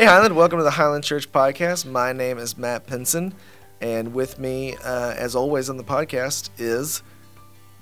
Hey, 0.00 0.06
Highland, 0.06 0.34
welcome 0.34 0.56
to 0.56 0.62
the 0.64 0.70
Highland 0.70 1.04
Church 1.04 1.30
Podcast. 1.30 1.84
My 1.84 2.14
name 2.14 2.38
is 2.38 2.56
Matt 2.56 2.86
Pinson, 2.86 3.34
and 3.82 4.14
with 4.14 4.38
me, 4.38 4.74
uh, 4.82 5.10
as 5.10 5.34
always 5.36 5.68
on 5.68 5.76
the 5.76 5.84
podcast, 5.84 6.48
is 6.56 7.02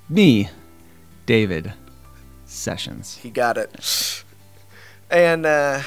Me, 0.09 0.49
David 1.27 1.73
Sessions. 2.45 3.19
he 3.19 3.31
got 3.31 3.57
it. 3.57 4.25
And 5.09 5.47
uh, 5.47 5.83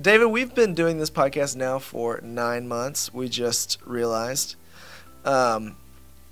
David, 0.00 0.26
we've 0.26 0.54
been 0.54 0.72
doing 0.74 0.98
this 1.00 1.10
podcast 1.10 1.56
now 1.56 1.80
for 1.80 2.20
nine 2.22 2.68
months. 2.68 3.12
We 3.12 3.28
just 3.28 3.78
realized, 3.84 4.54
um, 5.24 5.74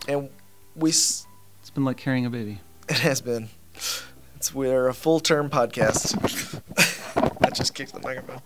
and 0.06 0.28
we 0.76 0.90
s- 0.90 1.26
It's 1.58 1.70
been 1.70 1.84
like 1.84 1.96
carrying 1.96 2.24
a 2.24 2.30
baby. 2.30 2.60
it 2.88 2.98
has 3.00 3.20
been. 3.20 3.48
It's 4.36 4.54
we're 4.54 4.86
a 4.86 4.94
full 4.94 5.18
term 5.18 5.50
podcast. 5.50 6.60
Just 7.54 7.74
kicked 7.74 7.92
the 7.92 8.00
microphone. 8.00 8.40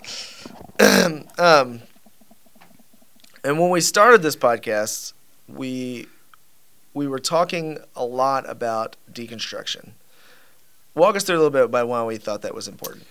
um, 1.39 1.81
and 3.45 3.59
when 3.61 3.71
we 3.71 3.81
started 3.81 4.23
this 4.23 4.37
podcast, 4.37 5.13
we 5.49 6.07
we 6.95 7.07
were 7.07 7.19
talking 7.19 7.79
a 7.97 8.05
lot 8.05 8.49
about 8.49 8.97
deconstruction. 9.13 9.91
Walk 10.95 11.17
us 11.17 11.25
through 11.25 11.37
a 11.37 11.39
little 11.39 11.51
bit 11.51 11.65
about 11.65 11.89
why 11.89 12.05
we 12.05 12.17
thought 12.19 12.43
that 12.43 12.55
was 12.55 12.69
important, 12.69 13.05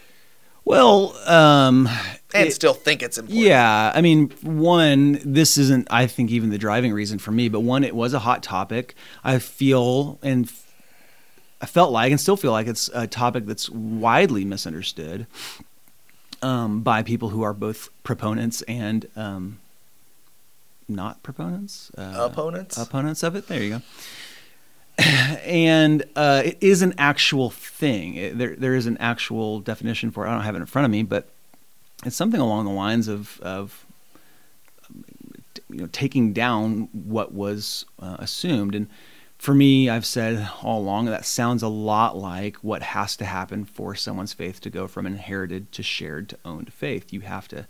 Well, 0.63 1.13
um, 1.29 1.89
and 2.33 2.47
it- 2.47 2.53
still 2.53 2.73
think 2.73 3.03
it's 3.03 3.17
important. 3.17 3.43
yeah. 3.43 3.91
I 3.93 3.99
mean, 3.99 4.29
one, 4.41 5.19
this 5.25 5.57
isn't, 5.57 5.89
I 5.91 6.07
think, 6.07 6.31
even 6.31 6.49
the 6.49 6.57
driving 6.57 6.93
reason 6.93 7.19
for 7.19 7.31
me, 7.31 7.49
but 7.49 7.59
one, 7.59 7.83
it 7.83 7.93
was 7.93 8.13
a 8.13 8.19
hot 8.19 8.41
topic. 8.41 8.95
I 9.21 9.37
feel 9.39 10.17
and 10.23 10.49
I 11.61 11.65
felt 11.65 11.91
like 11.91 12.11
and 12.11 12.19
still 12.21 12.37
feel 12.37 12.51
like 12.53 12.67
it's 12.67 12.89
a 12.93 13.05
topic 13.05 13.45
that's 13.45 13.69
widely 13.69 14.45
misunderstood 14.45 15.27
um, 16.43 16.81
by 16.81 17.01
people 17.01 17.29
who 17.29 17.41
are 17.41 17.53
both 17.53 17.89
proponents 18.03 18.61
and 18.63 19.07
um, 19.15 19.59
not 20.87 21.23
proponents. 21.23 21.91
Uh, 21.97 22.27
Opponents? 22.31 22.77
opponents 22.77 23.23
of 23.23 23.35
it. 23.35 23.47
There 23.47 23.63
you 23.63 23.69
go. 23.69 23.81
and 25.43 26.03
uh, 26.15 26.43
it 26.45 26.57
is 26.61 26.81
an 26.81 26.93
actual 26.97 27.49
thing. 27.49 28.15
It, 28.15 28.37
there, 28.37 28.55
there 28.55 28.75
is 28.75 28.85
an 28.85 28.97
actual 28.99 29.59
definition 29.59 30.11
for 30.11 30.25
it. 30.25 30.29
I 30.29 30.33
don't 30.33 30.43
have 30.43 30.55
it 30.55 30.59
in 30.59 30.65
front 30.67 30.85
of 30.85 30.91
me, 30.91 31.01
but 31.03 31.29
it's 32.05 32.15
something 32.15 32.39
along 32.39 32.65
the 32.65 32.71
lines 32.71 33.07
of, 33.07 33.39
of 33.41 33.85
you 35.69 35.77
know, 35.77 35.89
taking 35.91 36.33
down 36.33 36.89
what 36.91 37.33
was 37.33 37.85
uh, 37.99 38.17
assumed. 38.19 38.75
And 38.75 38.87
for 39.43 39.53
me, 39.53 39.89
I've 39.89 40.05
said 40.05 40.49
all 40.61 40.79
along 40.79 41.07
that 41.07 41.25
sounds 41.25 41.61
a 41.63 41.67
lot 41.67 42.17
like 42.17 42.55
what 42.57 42.81
has 42.81 43.17
to 43.17 43.25
happen 43.25 43.65
for 43.65 43.93
someone's 43.93 44.31
faith 44.31 44.61
to 44.61 44.69
go 44.69 44.87
from 44.87 45.05
inherited 45.05 45.69
to 45.73 45.83
shared 45.83 46.29
to 46.29 46.37
owned 46.45 46.71
faith. 46.71 47.11
You 47.11 47.19
have 47.19 47.49
to 47.49 47.67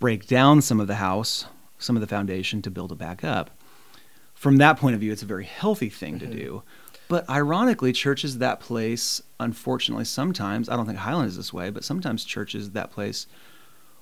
break 0.00 0.26
down 0.26 0.60
some 0.60 0.80
of 0.80 0.88
the 0.88 0.96
house, 0.96 1.46
some 1.78 1.96
of 1.96 2.02
the 2.02 2.06
foundation 2.06 2.60
to 2.60 2.70
build 2.70 2.92
it 2.92 2.98
back 2.98 3.24
up. 3.24 3.48
From 4.34 4.58
that 4.58 4.76
point 4.76 4.92
of 4.92 5.00
view, 5.00 5.10
it's 5.12 5.22
a 5.22 5.26
very 5.26 5.46
healthy 5.46 5.88
thing 5.88 6.18
to 6.18 6.26
mm-hmm. 6.26 6.36
do. 6.36 6.62
But 7.08 7.26
ironically, 7.30 7.94
church 7.94 8.22
is 8.22 8.36
that 8.36 8.60
place, 8.60 9.22
unfortunately, 9.40 10.04
sometimes, 10.04 10.68
I 10.68 10.76
don't 10.76 10.84
think 10.84 10.98
Highland 10.98 11.28
is 11.28 11.38
this 11.38 11.54
way, 11.54 11.70
but 11.70 11.84
sometimes 11.84 12.22
church 12.22 12.54
is 12.54 12.72
that 12.72 12.90
place 12.90 13.26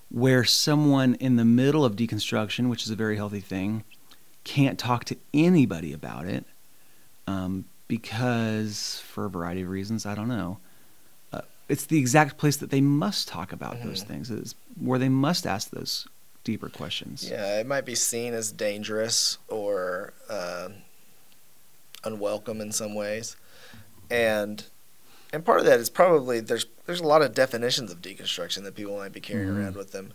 where 0.08 0.42
someone 0.42 1.14
in 1.20 1.36
the 1.36 1.44
middle 1.44 1.84
of 1.84 1.94
deconstruction, 1.94 2.68
which 2.68 2.82
is 2.82 2.90
a 2.90 2.96
very 2.96 3.14
healthy 3.14 3.38
thing, 3.38 3.84
can't 4.42 4.76
talk 4.76 5.04
to 5.04 5.16
anybody 5.32 5.92
about 5.92 6.26
it 6.26 6.46
um, 7.30 7.64
because, 7.88 9.02
for 9.06 9.24
a 9.26 9.30
variety 9.30 9.62
of 9.62 9.68
reasons, 9.68 10.06
I 10.06 10.14
don't 10.14 10.28
know. 10.28 10.58
Uh, 11.32 11.40
it's 11.68 11.86
the 11.86 11.98
exact 11.98 12.38
place 12.38 12.56
that 12.58 12.70
they 12.70 12.80
must 12.80 13.28
talk 13.28 13.52
about 13.52 13.82
those 13.82 14.02
things, 14.02 14.30
is 14.30 14.54
where 14.78 14.98
they 14.98 15.08
must 15.08 15.46
ask 15.46 15.70
those 15.70 16.06
deeper 16.44 16.68
questions. 16.68 17.28
Yeah, 17.28 17.58
it 17.60 17.66
might 17.66 17.84
be 17.84 17.94
seen 17.94 18.32
as 18.34 18.50
dangerous 18.52 19.38
or 19.48 20.12
uh, 20.28 20.68
unwelcome 22.04 22.60
in 22.60 22.72
some 22.72 22.94
ways, 22.94 23.36
and 24.10 24.64
and 25.32 25.44
part 25.44 25.60
of 25.60 25.66
that 25.66 25.78
is 25.80 25.90
probably 25.90 26.40
there's 26.40 26.66
there's 26.86 27.00
a 27.00 27.06
lot 27.06 27.22
of 27.22 27.34
definitions 27.34 27.90
of 27.92 28.00
deconstruction 28.02 28.62
that 28.64 28.74
people 28.74 28.96
might 28.96 29.12
be 29.12 29.20
carrying 29.20 29.48
Mhm. 29.50 29.58
around 29.58 29.76
with 29.76 29.92
them. 29.92 30.12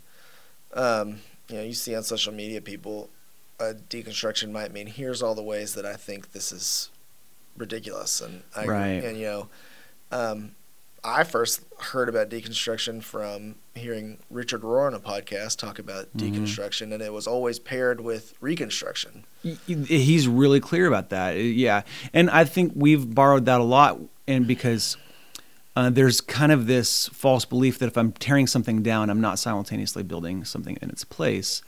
Um, 0.73 1.21
you 1.49 1.55
know, 1.57 1.63
you 1.63 1.73
see 1.73 1.95
on 1.95 2.03
social 2.03 2.33
media 2.33 2.59
people, 2.59 3.09
uh, 3.59 3.73
deconstruction 3.89 4.51
might 4.51 4.73
mean 4.73 4.87
here's 4.87 5.21
all 5.21 5.35
the 5.35 5.43
ways 5.43 5.73
that 5.75 5.85
I 5.85 5.95
think 5.95 6.31
this 6.33 6.51
is 6.51 6.89
ridiculous, 7.57 8.21
and 8.21 8.43
I. 8.55 8.65
Right. 8.65 9.03
and 9.03 9.17
you 9.17 9.25
know. 9.25 9.49
Um, 10.11 10.51
I 11.07 11.23
first 11.23 11.61
heard 11.79 12.09
about 12.09 12.29
deconstruction 12.29 13.03
from 13.03 13.55
hearing 13.75 14.17
Richard 14.31 14.61
Rohr 14.61 14.87
on 14.87 14.95
a 14.95 14.99
podcast 14.99 15.57
talk 15.59 15.77
about 15.77 16.11
Mhm. 16.17 16.33
deconstruction, 16.33 16.91
and 16.93 17.01
it 17.03 17.13
was 17.13 17.27
always 17.27 17.59
paired 17.59 18.01
with 18.01 18.33
reconstruction. 18.41 19.23
He's 19.67 20.27
really 20.27 20.59
clear 20.59 20.87
about 20.87 21.09
that. 21.11 21.35
Uh, 21.35 21.39
Yeah. 21.39 21.83
And 22.11 22.27
I 22.31 22.43
think 22.43 22.73
we've 22.75 23.13
borrowed 23.13 23.45
that 23.45 23.61
a 23.61 23.63
lot. 23.63 23.99
And 24.27 24.47
because 24.47 24.97
uh, 25.75 25.91
there's 25.91 26.21
kind 26.21 26.51
of 26.51 26.65
this 26.65 27.07
false 27.09 27.45
belief 27.45 27.77
that 27.79 27.85
if 27.87 27.97
I'm 27.97 28.11
tearing 28.13 28.47
something 28.47 28.81
down, 28.81 29.11
I'm 29.11 29.21
not 29.21 29.37
simultaneously 29.37 30.01
building 30.01 30.43
something 30.43 30.75
in 30.81 30.89
its 30.89 31.03
place. 31.03 31.61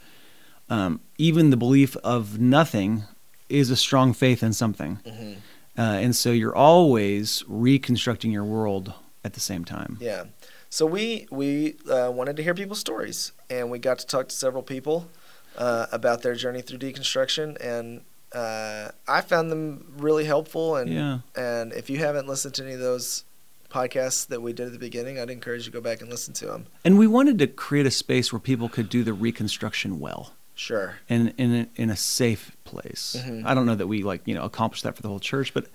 Um, 0.68 1.00
even 1.16 1.50
the 1.50 1.56
belief 1.56 1.94
of 1.98 2.40
nothing 2.40 3.04
is 3.48 3.70
a 3.70 3.76
strong 3.76 4.12
faith 4.14 4.42
in 4.42 4.52
something. 4.52 4.98
Mm-hmm. 5.06 5.32
Uh, 5.78 5.82
and 5.82 6.16
so 6.16 6.32
you're 6.32 6.56
always 6.56 7.44
reconstructing 7.46 8.32
your 8.32 8.44
world 8.44 8.92
at 9.24 9.34
the 9.34 9.40
same 9.40 9.64
time. 9.64 9.96
Yeah. 10.00 10.24
So 10.70 10.84
we 10.84 11.26
we 11.30 11.76
uh, 11.88 12.10
wanted 12.12 12.36
to 12.36 12.42
hear 12.42 12.54
people's 12.54 12.80
stories, 12.80 13.32
and 13.48 13.70
we 13.70 13.78
got 13.78 13.98
to 14.00 14.06
talk 14.06 14.28
to 14.28 14.34
several 14.34 14.62
people 14.62 15.08
uh, 15.56 15.86
about 15.92 16.22
their 16.22 16.34
journey 16.34 16.60
through 16.62 16.78
deconstruction, 16.78 17.56
and 17.60 18.02
uh, 18.32 18.90
I 19.06 19.20
found 19.22 19.50
them 19.50 19.94
really 19.96 20.24
helpful. 20.24 20.76
And 20.76 20.92
Yeah. 20.92 21.18
and 21.36 21.72
if 21.72 21.88
you 21.88 21.98
haven't 21.98 22.26
listened 22.26 22.54
to 22.54 22.64
any 22.64 22.74
of 22.74 22.80
those 22.80 23.24
podcasts 23.70 24.26
that 24.26 24.40
we 24.42 24.52
did 24.52 24.66
at 24.66 24.72
the 24.72 24.78
beginning, 24.78 25.18
I'd 25.18 25.30
encourage 25.30 25.66
you 25.66 25.72
to 25.72 25.78
go 25.78 25.82
back 25.82 26.00
and 26.00 26.10
listen 26.10 26.34
to 26.34 26.46
them. 26.46 26.66
And 26.84 26.98
we 26.98 27.06
wanted 27.06 27.38
to 27.38 27.46
create 27.46 27.86
a 27.86 27.90
space 27.90 28.32
where 28.32 28.40
people 28.40 28.68
could 28.68 28.88
do 28.88 29.04
the 29.04 29.12
reconstruction 29.12 30.00
well. 30.00 30.32
Sure. 30.58 30.96
And 31.08 31.32
in 31.38 31.54
a, 31.54 31.68
in 31.80 31.88
a 31.88 31.94
safe 31.96 32.56
place. 32.64 33.14
Mhm. 33.18 33.46
I 33.46 33.54
don't 33.54 33.64
know 33.64 33.76
that 33.76 33.86
we 33.86 34.02
like 34.02 34.22
you 34.26 34.34
know 34.34 34.42
accomplished 34.44 34.82
that 34.84 34.96
for 34.96 35.02
the 35.02 35.08
whole 35.08 35.20
church, 35.20 35.54
but 35.54 35.66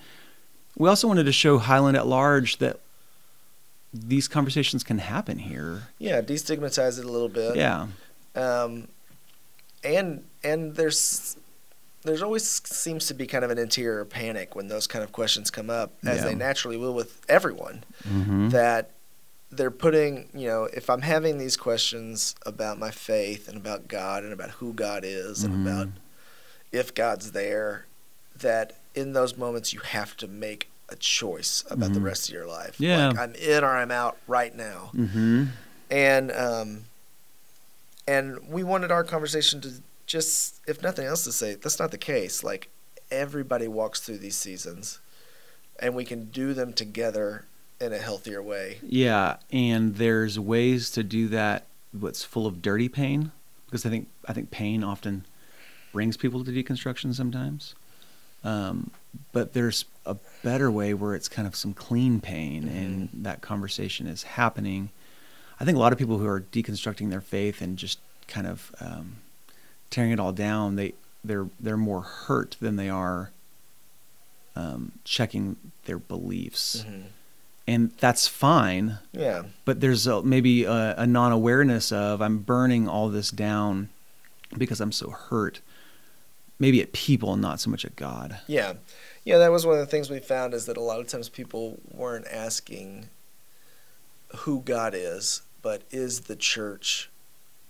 we 0.77 0.89
also 0.89 1.07
wanted 1.07 1.23
to 1.25 1.31
show 1.31 1.57
Highland 1.57 1.95
at 1.95 2.05
large 2.05 2.57
that 2.57 2.79
these 3.94 4.27
conversations 4.27 4.83
can 4.83 4.97
happen 4.97 5.38
here. 5.38 5.83
Yeah. 5.99 6.19
Destigmatize 6.21 6.99
it 6.99 7.05
a 7.05 7.11
little 7.11 7.29
bit. 7.29 7.55
Yeah, 7.55 7.88
um, 8.35 8.88
and 9.83 10.23
and 10.44 10.75
there's 10.75 11.38
there's 12.03 12.21
always 12.21 12.45
seems 12.67 13.05
to 13.07 13.13
be 13.13 13.25
kind 13.25 13.45
of 13.45 13.51
an 13.51 13.57
interior 13.57 14.03
panic 14.03 14.53
when 14.55 14.67
those 14.67 14.88
kind 14.88 15.03
of 15.05 15.13
questions 15.13 15.50
come 15.50 15.69
up, 15.69 15.94
as 16.05 16.17
Yeah. 16.17 16.25
they 16.25 16.35
naturally 16.35 16.75
will 16.75 16.94
with 16.94 17.21
everyone. 17.29 17.83
mm-hmm. 18.05 18.50
That 18.50 18.89
they're 19.58 19.72
putting, 19.72 20.30
you 20.34 20.47
know, 20.47 20.64
if 20.66 20.90
I'm 20.90 21.02
having 21.02 21.38
these 21.38 21.56
questions 21.58 22.36
about 22.46 22.80
my 22.80 22.91
faith 22.91 23.47
and 23.47 23.58
about 23.58 23.88
God 23.88 24.24
and 24.24 24.34
about 24.34 24.52
who 24.52 24.74
God 24.74 25.03
is 25.06 25.44
and 25.44 25.53
Mhm. 25.56 25.62
about 25.62 25.88
if 26.72 26.94
God's 26.94 27.31
there, 27.31 27.86
that 28.36 28.78
in 28.96 29.13
those 29.13 29.38
moments 29.38 29.74
you 29.74 29.80
have 29.81 30.16
to 30.18 30.28
make 30.28 30.69
a 30.90 30.96
choice 30.96 31.63
about 31.69 31.94
the 31.94 32.00
Mhm. 32.00 32.03
rest 32.06 32.30
of 32.30 32.34
your 32.36 32.46
life. 32.47 32.75
Yeah. 32.80 33.09
like 33.09 33.18
I'm 33.18 33.36
in 33.36 33.63
or 33.63 33.75
I'm 33.78 33.92
out 33.92 34.18
right 34.28 34.53
now 34.56 34.92
Mm-hmm. 34.96 35.46
and 35.90 36.31
um, 36.31 36.86
and 38.08 38.47
we 38.50 38.63
wanted 38.63 38.92
our 38.92 39.03
conversation 39.03 39.62
to 39.62 39.81
just, 40.06 40.56
if 40.68 40.81
nothing 40.81 41.06
else, 41.06 41.24
to 41.24 41.31
say 41.31 41.56
that's 41.56 41.80
not 41.80 41.92
the 41.92 41.97
case. 41.97 42.44
Like 42.44 42.69
everybody 43.09 43.68
walks 43.68 44.00
through 44.02 44.18
these 44.18 44.36
seasons, 44.36 45.00
and 45.80 45.96
we 45.96 46.03
can 46.06 46.25
do 46.25 46.53
them 46.53 46.74
together 46.74 47.46
in 47.79 47.91
a 47.94 47.97
healthier 47.97 48.41
way. 48.41 48.78
yeah, 48.84 49.38
and 49.51 49.95
there's 49.95 50.39
ways 50.39 50.89
to 50.91 51.03
do 51.03 51.28
that. 51.29 51.66
What's 51.91 52.23
full 52.23 52.47
of 52.47 52.61
dirty 52.61 52.89
pain, 52.89 53.31
because 53.65 53.86
I 53.86 53.89
think 53.89 54.07
I 54.27 54.33
think 54.33 54.50
pain 54.51 54.83
often 54.83 55.25
brings 55.92 56.18
people 56.18 56.44
to 56.44 56.51
deconstruction 56.51 57.13
sometimes. 57.13 57.75
Um, 58.44 58.89
but 59.31 59.53
there's 59.53 59.86
a 60.06 60.18
better 60.44 60.69
way 60.71 60.94
where 60.94 61.13
it's 61.15 61.30
kind 61.30 61.48
of 61.48 61.56
some 61.56 61.74
clean 61.74 62.19
pain 62.19 62.68
and 62.68 63.09
that 63.24 63.42
conversation 63.42 64.06
is 64.07 64.24
happening. 64.24 64.89
I 65.59 65.65
think 65.65 65.77
a 65.77 65.80
lot 65.80 65.94
of 65.94 66.00
people 66.00 66.18
who 66.18 66.27
are 66.27 66.42
deconstructing 66.42 67.09
their 67.09 67.21
faith 67.21 67.62
and 67.62 67.77
just 67.77 68.00
kind 68.27 68.48
of 68.48 68.74
um, 68.81 69.18
tearing 69.92 70.12
it 70.12 70.19
all 70.19 70.31
down, 70.33 70.75
they 70.77 70.94
they're 71.24 71.48
they're 71.59 71.77
more 71.77 72.01
hurt 72.01 72.57
than 72.59 72.75
they 72.75 72.89
are 72.89 73.31
um, 74.56 74.92
checking 75.03 75.56
their 75.86 76.00
beliefs, 76.00 76.83
Mhm. 76.88 77.03
And 77.68 77.92
that's 78.00 78.27
fine. 78.27 79.00
Yeah, 79.13 79.44
But 79.65 79.80
there's 79.81 80.06
a, 80.07 80.21
maybe 80.21 80.65
a, 80.65 80.95
a 80.98 81.07
non-awareness 81.07 81.92
of 81.92 82.21
I'm 82.21 82.39
burning 82.39 82.88
all 82.88 83.10
this 83.10 83.31
down 83.31 83.89
because 84.57 84.81
I'm 84.81 84.92
so 84.92 85.10
hurt. 85.10 85.62
Maybe 86.60 86.81
at 86.81 86.94
people, 86.94 87.36
not 87.36 87.60
so 87.60 87.69
much 87.69 87.83
at 87.86 87.95
God. 87.95 88.38
yeah, 88.48 88.74
yeah. 89.25 89.38
That 89.38 89.51
was 89.51 89.65
one 89.65 89.75
of 89.75 89.80
the 89.80 89.88
things 89.88 90.10
we 90.10 90.19
found 90.19 90.54
is 90.54 90.65
that 90.68 90.77
a 90.77 90.81
lot 90.81 91.00
of 91.00 91.07
times 91.07 91.27
people 91.30 91.80
weren't 91.92 92.27
asking 92.31 93.07
who 94.38 94.62
God 94.62 94.94
is, 94.95 95.42
but 95.62 95.81
is 95.92 96.21
the 96.21 96.36
church 96.36 97.10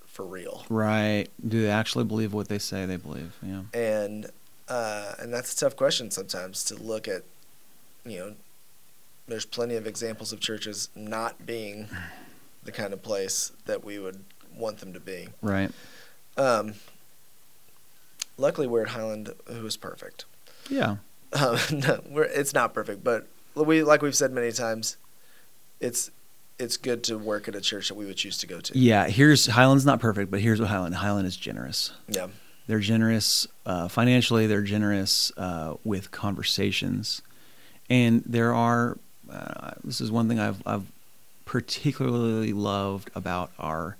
for 0.06 0.25
real? 0.25 0.66
Right. 0.69 1.28
Do 1.48 1.62
they 1.62 1.69
actually 1.69 2.04
believe 2.04 2.34
what 2.34 2.50
they 2.50 2.60
say 2.60 2.86
they 2.86 2.98
believe? 2.98 3.36
Yeah. 3.42 3.63
And 3.74 4.30
uh, 4.68 5.13
and 5.19 5.34
that's 5.34 5.54
a 5.54 5.57
tough 5.57 5.75
question 5.75 6.12
sometimes 6.12 6.63
to 6.66 6.75
look 6.75 7.07
at. 7.07 7.24
You 8.06 8.19
know, 8.19 8.34
there's 9.28 9.46
plenty 9.46 9.75
of 9.75 9.88
examples 9.88 10.34
of 10.34 10.40
churches 10.40 10.90
not 10.96 11.46
being 11.46 11.88
the 12.64 12.72
kind 12.72 12.94
of 12.94 13.02
place 13.02 13.52
that 13.66 13.84
we 13.84 14.00
would 14.00 14.24
want 14.56 14.80
them 14.80 14.94
to 14.94 15.00
be. 15.00 15.30
Right. 15.42 15.72
Um, 16.38 16.75
luckily, 18.38 18.68
we're 18.68 18.84
at 18.84 18.90
Highland, 18.90 19.34
who 19.48 19.66
is 19.66 19.78
perfect. 19.78 20.25
Yeah. 20.70 20.98
Um, 21.34 21.58
no, 21.72 22.02
we're, 22.10 22.24
it's 22.24 22.54
not 22.54 22.74
perfect, 22.74 23.04
but 23.04 23.28
we 23.56 23.84
like 23.84 24.02
we've 24.02 24.16
said 24.16 24.31
many 24.31 24.52
times, 24.52 24.98
it's 25.80 26.12
it's 26.60 26.78
good 26.78 27.04
to 27.04 27.18
work 27.18 27.48
at 27.48 27.56
a 27.56 27.62
church 27.62 27.90
that 27.90 27.96
we 27.96 28.06
would 28.06 28.18
choose 28.18 28.38
to 28.38 28.48
go 28.48 28.60
to. 28.60 28.78
Yeah. 28.78 29.08
Here's 29.08 29.48
Highland's 29.48 29.86
not 29.86 30.00
perfect, 30.00 30.31
but 30.31 30.40
here's 30.40 30.60
what 30.60 30.69
Highland 30.69 30.96
Highland 30.96 31.28
is 31.28 31.36
generous. 31.36 31.92
Yeah. 32.08 32.28
They're 32.68 32.80
generous 32.80 33.48
uh, 33.66 33.90
financially. 33.90 34.48
They're 34.48 34.62
generous 34.62 35.31
uh, 35.36 35.76
with 35.84 36.12
conversations, 36.12 37.22
and 37.90 38.24
there 38.26 38.54
are. 38.54 38.98
Uh, 39.33 39.71
this 39.83 40.00
is 40.00 40.12
one 40.12 40.27
thing 40.27 40.39
I've 40.39 40.62
I've 40.65 40.85
particularly 41.45 42.53
loved 42.53 43.09
about 43.15 43.51
our 43.59 43.97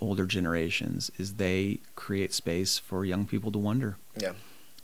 older 0.00 0.26
generations 0.26 1.10
is 1.18 1.34
they 1.34 1.78
create 1.94 2.32
space 2.32 2.78
for 2.78 3.04
young 3.04 3.24
people 3.26 3.50
to 3.52 3.58
wonder, 3.58 3.96
Yeah. 4.16 4.32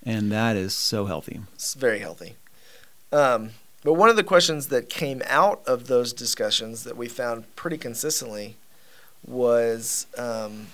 and 0.02 0.32
that 0.32 0.56
is 0.56 0.74
so 0.74 1.04
healthy. 1.06 1.40
It's 1.54 1.74
very 1.74 1.98
healthy. 1.98 2.36
Um, 3.12 3.50
but 3.84 3.92
one 3.94 4.08
of 4.08 4.16
the 4.16 4.24
questions 4.24 4.68
that 4.68 4.88
came 4.88 5.22
out 5.26 5.62
of 5.66 5.86
those 5.86 6.12
discussions 6.14 6.84
that 6.84 6.96
we 6.96 7.08
found 7.08 7.54
pretty 7.56 7.76
consistently 7.76 8.56
was 9.26 10.06
um, 10.16 10.68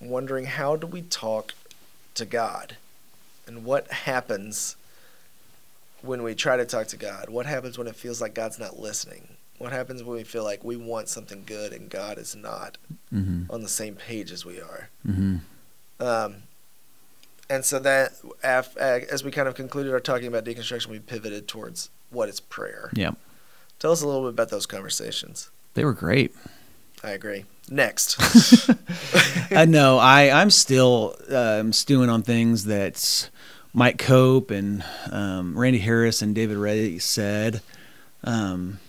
wondering 0.00 0.46
how 0.46 0.76
do 0.76 0.86
we 0.86 1.02
talk 1.02 1.52
to 2.14 2.24
God 2.24 2.76
and 3.46 3.64
what 3.64 3.90
happens 3.90 4.76
when 6.02 6.22
we 6.22 6.34
try 6.34 6.56
to 6.56 6.64
talk 6.64 6.86
to 6.88 6.96
God? 6.96 7.28
What 7.28 7.46
happens 7.46 7.76
when 7.78 7.86
it 7.86 7.96
feels 7.96 8.20
like 8.20 8.34
God's 8.34 8.58
not 8.58 8.78
listening? 8.78 9.36
What 9.58 9.72
happens 9.72 10.02
when 10.04 10.16
we 10.16 10.24
feel 10.24 10.44
like 10.44 10.62
we 10.62 10.76
want 10.76 11.08
something 11.08 11.42
good 11.44 11.72
and 11.72 11.90
God 11.90 12.18
is 12.18 12.36
not 12.36 12.78
Mm-hmm. 13.12 13.50
on 13.50 13.62
the 13.62 13.68
same 13.68 13.94
page 13.96 14.30
as 14.30 14.44
we 14.44 14.60
are? 14.60 14.90
Mm-hmm. 15.06 15.36
Um, 16.00 16.34
and 17.50 17.64
so 17.64 17.78
that, 17.80 18.12
af- 18.44 18.76
as 18.76 19.24
we 19.24 19.30
kind 19.30 19.48
of 19.48 19.54
concluded 19.54 19.92
our 19.92 19.98
talking 20.00 20.26
about 20.28 20.44
deconstruction, 20.44 20.88
we 20.88 20.98
pivoted 20.98 21.48
towards 21.48 21.88
what 22.10 22.28
is 22.28 22.38
prayer. 22.40 22.90
Yeah, 22.92 23.12
Tell 23.78 23.92
us 23.92 24.02
a 24.02 24.06
little 24.06 24.22
bit 24.22 24.30
about 24.30 24.50
those 24.50 24.66
conversations. 24.66 25.50
they 25.74 25.84
were 25.84 25.94
great. 25.94 26.34
I 27.02 27.10
agree. 27.10 27.44
Next. 27.70 28.18
uh, 29.52 29.64
no, 29.66 29.98
I 29.98 30.30
I'm 30.30 30.50
still 30.50 31.14
um, 31.30 31.72
stewing 31.72 32.10
on 32.10 32.22
things 32.22 32.64
that 32.64 33.30
Mike 33.78 33.98
Cope 33.98 34.50
and 34.50 34.84
um, 35.12 35.56
Randy 35.56 35.78
Harris 35.78 36.20
and 36.20 36.34
David 36.34 36.56
Ray 36.56 36.98
said. 36.98 37.62
Um, 38.24 38.80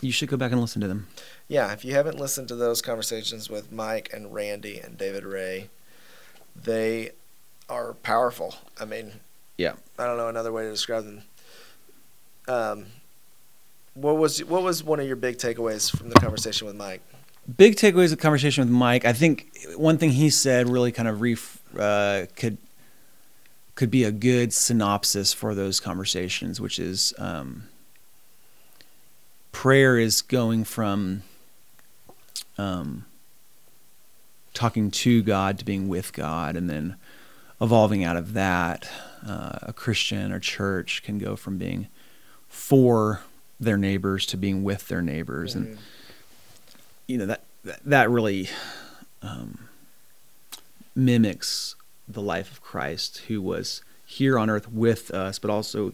you 0.00 0.10
should 0.10 0.30
go 0.30 0.38
back 0.38 0.50
and 0.50 0.60
listen 0.60 0.80
to 0.80 0.88
them. 0.88 1.08
yeah, 1.46 1.72
if 1.74 1.84
you 1.84 1.92
haven't 1.94 2.18
listened 2.18 2.48
to 2.48 2.56
those 2.56 2.80
conversations 2.80 3.50
with 3.50 3.70
Mike 3.70 4.10
and 4.14 4.32
Randy 4.32 4.78
and 4.78 4.96
David 4.96 5.24
Ray, 5.24 5.68
they 6.56 7.10
are 7.68 7.92
powerful. 7.92 8.54
I 8.80 8.86
mean, 8.86 9.12
Yeah. 9.58 9.74
I 9.98 10.06
don't 10.06 10.16
know 10.16 10.28
another 10.28 10.52
way 10.52 10.64
to 10.64 10.70
describe 10.70 11.04
them. 11.04 11.22
Um, 12.48 12.86
what 13.92 14.16
was 14.16 14.42
what 14.44 14.62
was 14.62 14.82
one 14.82 15.00
of 15.00 15.06
your 15.06 15.16
big 15.16 15.36
takeaways 15.36 15.94
from 15.94 16.08
the 16.08 16.14
conversation 16.14 16.66
with 16.66 16.76
Mike? 16.76 17.02
Big 17.58 17.76
takeaways 17.76 18.04
of 18.04 18.10
the 18.12 18.16
conversation 18.16 18.64
with 18.64 18.72
Mike. 18.72 19.04
I 19.04 19.12
think 19.12 19.54
one 19.76 19.98
thing 19.98 20.10
he 20.12 20.30
said 20.30 20.68
really 20.70 20.92
kind 20.92 21.08
of 21.08 21.22
uh, 21.78 22.26
could 22.36 22.56
could 23.74 23.90
be 23.90 24.04
a 24.04 24.12
good 24.12 24.52
synopsis 24.52 25.32
for 25.32 25.54
those 25.54 25.80
conversations, 25.80 26.60
which 26.60 26.78
is 26.78 27.14
um, 27.18 27.64
prayer 29.50 29.98
is 29.98 30.22
going 30.22 30.64
from 30.64 31.22
um, 32.58 33.04
talking 34.54 34.90
to 34.90 35.22
God 35.22 35.58
to 35.58 35.64
being 35.64 35.88
with 35.88 36.12
God, 36.12 36.56
and 36.56 36.68
then 36.68 36.96
evolving 37.60 38.04
out 38.04 38.16
of 38.16 38.34
that. 38.34 38.88
Uh, 39.26 39.58
a 39.62 39.72
Christian 39.72 40.32
or 40.32 40.40
church 40.40 41.02
can 41.04 41.18
go 41.18 41.36
from 41.36 41.56
being 41.56 41.86
for 42.48 43.22
their 43.60 43.76
neighbors 43.78 44.26
to 44.26 44.36
being 44.36 44.64
with 44.64 44.88
their 44.88 45.00
neighbors, 45.00 45.54
and 45.54 45.76
Mhm. 45.76 45.78
you 47.06 47.18
know 47.18 47.26
that 47.26 47.44
that, 47.64 47.80
that 47.84 48.10
really 48.10 48.48
um, 49.22 49.68
mimics 50.96 51.76
the 52.08 52.22
life 52.22 52.50
of 52.50 52.60
Christ, 52.62 53.18
who 53.28 53.40
was 53.40 53.82
here 54.04 54.38
on 54.38 54.50
earth 54.50 54.70
with 54.70 55.10
us, 55.10 55.38
but 55.38 55.50
also 55.50 55.92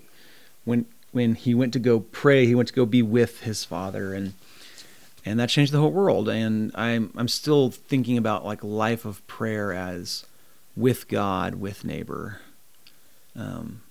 when 0.64 0.86
when 1.12 1.34
he 1.34 1.54
went 1.54 1.72
to 1.72 1.78
go 1.78 2.00
pray, 2.00 2.44
he 2.46 2.54
went 2.54 2.68
to 2.68 2.74
go 2.74 2.84
be 2.84 3.02
with 3.02 3.40
his 3.40 3.64
Father, 3.64 4.12
and 4.12 4.34
and 5.24 5.38
that 5.40 5.48
changed 5.48 5.72
the 5.72 5.78
whole 5.80 5.90
world. 5.92 6.28
And 6.28 6.70
I'm 6.74 7.12
I'm 7.16 7.28
still 7.28 7.70
thinking 7.70 8.18
about 8.18 8.44
like 8.44 8.62
life 8.62 9.04
of 9.04 9.26
prayer 9.26 9.72
as 9.72 10.24
with 10.76 11.08
God, 11.08 11.56
with 11.56 11.84
neighbor. 11.84 12.40
Um, 13.36 13.82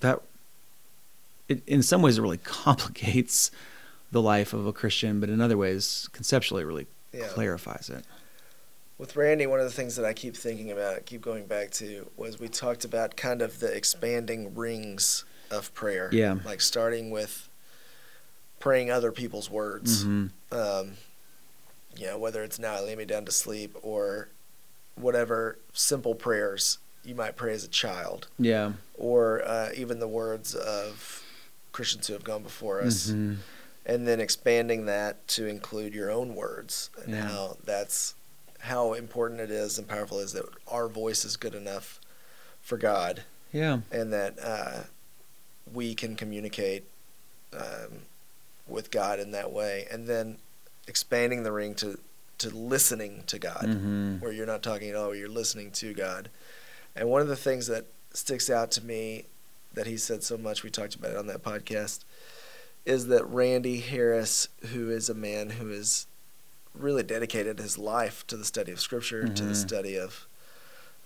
that 0.00 0.20
it, 1.48 1.62
in 1.66 1.82
some 1.82 2.02
ways 2.02 2.18
it 2.18 2.22
really 2.22 2.36
complicates 2.42 3.50
the 4.12 4.22
life 4.22 4.52
of 4.52 4.66
a 4.66 4.72
Christian, 4.72 5.20
but 5.20 5.28
in 5.28 5.40
other 5.40 5.56
ways, 5.56 6.08
conceptually, 6.12 6.62
it 6.62 6.66
really 6.66 6.86
Yeah. 7.12 7.28
clarifies 7.28 7.88
it. 7.90 8.04
With 8.98 9.14
Randy, 9.14 9.46
one 9.46 9.60
of 9.60 9.66
the 9.66 9.72
things 9.72 9.96
that 9.96 10.06
I 10.06 10.14
keep 10.14 10.34
thinking 10.34 10.70
about, 10.70 11.04
keep 11.04 11.20
going 11.20 11.46
back 11.46 11.70
to, 11.72 12.10
was 12.16 12.40
we 12.40 12.48
talked 12.48 12.84
about 12.84 13.16
kind 13.16 13.42
of 13.42 13.60
the 13.60 13.70
expanding 13.74 14.54
rings 14.54 15.24
of 15.50 15.72
prayer. 15.74 16.08
Yeah. 16.12 16.36
Like 16.44 16.62
starting 16.62 17.10
with 17.10 17.48
praying 18.58 18.90
other 18.90 19.12
people's 19.12 19.50
words. 19.50 20.04
Mhm. 20.04 20.30
Um, 20.50 20.96
you 21.96 22.06
know, 22.06 22.18
whether 22.18 22.42
it's 22.42 22.58
now 22.58 22.74
I 22.74 22.80
lay 22.80 22.96
me 22.96 23.04
down 23.04 23.26
to 23.26 23.32
sleep 23.32 23.76
or 23.82 24.28
whatever 24.94 25.58
simple 25.74 26.14
prayers 26.14 26.78
you 27.04 27.14
might 27.14 27.36
pray 27.36 27.52
as 27.52 27.64
a 27.64 27.68
child, 27.68 28.28
Yeah. 28.38 28.72
or 28.94 29.46
uh, 29.46 29.70
even 29.74 30.00
the 30.00 30.08
words 30.08 30.54
of 30.54 31.22
Christians 31.72 32.06
who 32.06 32.14
have 32.14 32.24
gone 32.24 32.42
before 32.42 32.80
us. 32.80 33.08
Mhm. 33.08 33.36
and 33.88 34.08
then 34.08 34.18
expanding 34.18 34.86
that 34.86 35.28
to 35.28 35.46
include 35.46 35.94
your 35.94 36.10
own 36.10 36.34
words 36.34 36.90
and 37.04 37.14
Yeah. 37.14 37.20
how 37.28 37.56
that's 37.62 38.14
how 38.60 38.92
important 38.94 39.40
it 39.40 39.50
is 39.50 39.78
and 39.78 39.86
powerful 39.86 40.18
it 40.18 40.24
is 40.24 40.32
that 40.32 40.46
our 40.68 40.88
voice 40.88 41.24
is 41.24 41.36
good 41.36 41.54
enough 41.54 42.00
for 42.62 42.76
God 42.78 43.22
Yeah. 43.52 43.80
and 43.92 44.12
that 44.12 44.38
uh, 44.42 44.82
we 45.72 45.94
can 45.94 46.16
communicate 46.16 46.84
um, 47.52 48.02
with 48.66 48.90
God 48.90 49.18
in 49.20 49.30
that 49.32 49.52
way, 49.52 49.86
and 49.90 50.06
then 50.08 50.38
expanding 50.88 51.42
the 51.44 51.52
ring 51.52 51.74
to 51.76 51.98
to 52.38 52.50
listening 52.50 53.22
to 53.28 53.38
God, 53.38 53.64
Mhm. 53.64 54.20
where 54.20 54.30
you're 54.30 54.44
not 54.44 54.62
talking 54.62 54.90
at 54.90 54.94
all, 54.96 55.14
you're 55.14 55.26
listening 55.28 55.70
to 55.72 55.94
God. 55.94 56.28
And 56.94 57.08
one 57.08 57.22
of 57.22 57.28
the 57.28 57.36
things 57.36 57.66
that 57.68 57.86
sticks 58.12 58.50
out 58.50 58.70
to 58.72 58.84
me 58.84 59.24
that 59.72 59.86
he 59.86 59.96
said 59.96 60.22
so 60.22 60.36
much, 60.36 60.62
we 60.62 60.68
talked 60.68 60.94
about 60.94 61.12
it 61.12 61.16
on 61.16 61.28
that 61.28 61.42
podcast, 61.42 62.00
is 62.84 63.06
that 63.06 63.24
Randy 63.24 63.80
Harris, 63.80 64.48
who 64.72 64.90
is 64.90 65.08
a 65.08 65.14
man 65.14 65.48
who 65.50 65.68
has 65.68 66.06
really 66.78 67.02
dedicated 67.02 67.58
his 67.58 67.78
life 67.78 68.26
to 68.28 68.36
the 68.36 68.44
study 68.44 68.72
of 68.72 68.80
Scripture, 68.80 69.28
to 69.28 69.44
the 69.44 69.52
Mhm. 69.52 69.56
study 69.56 69.96
of 69.98 70.26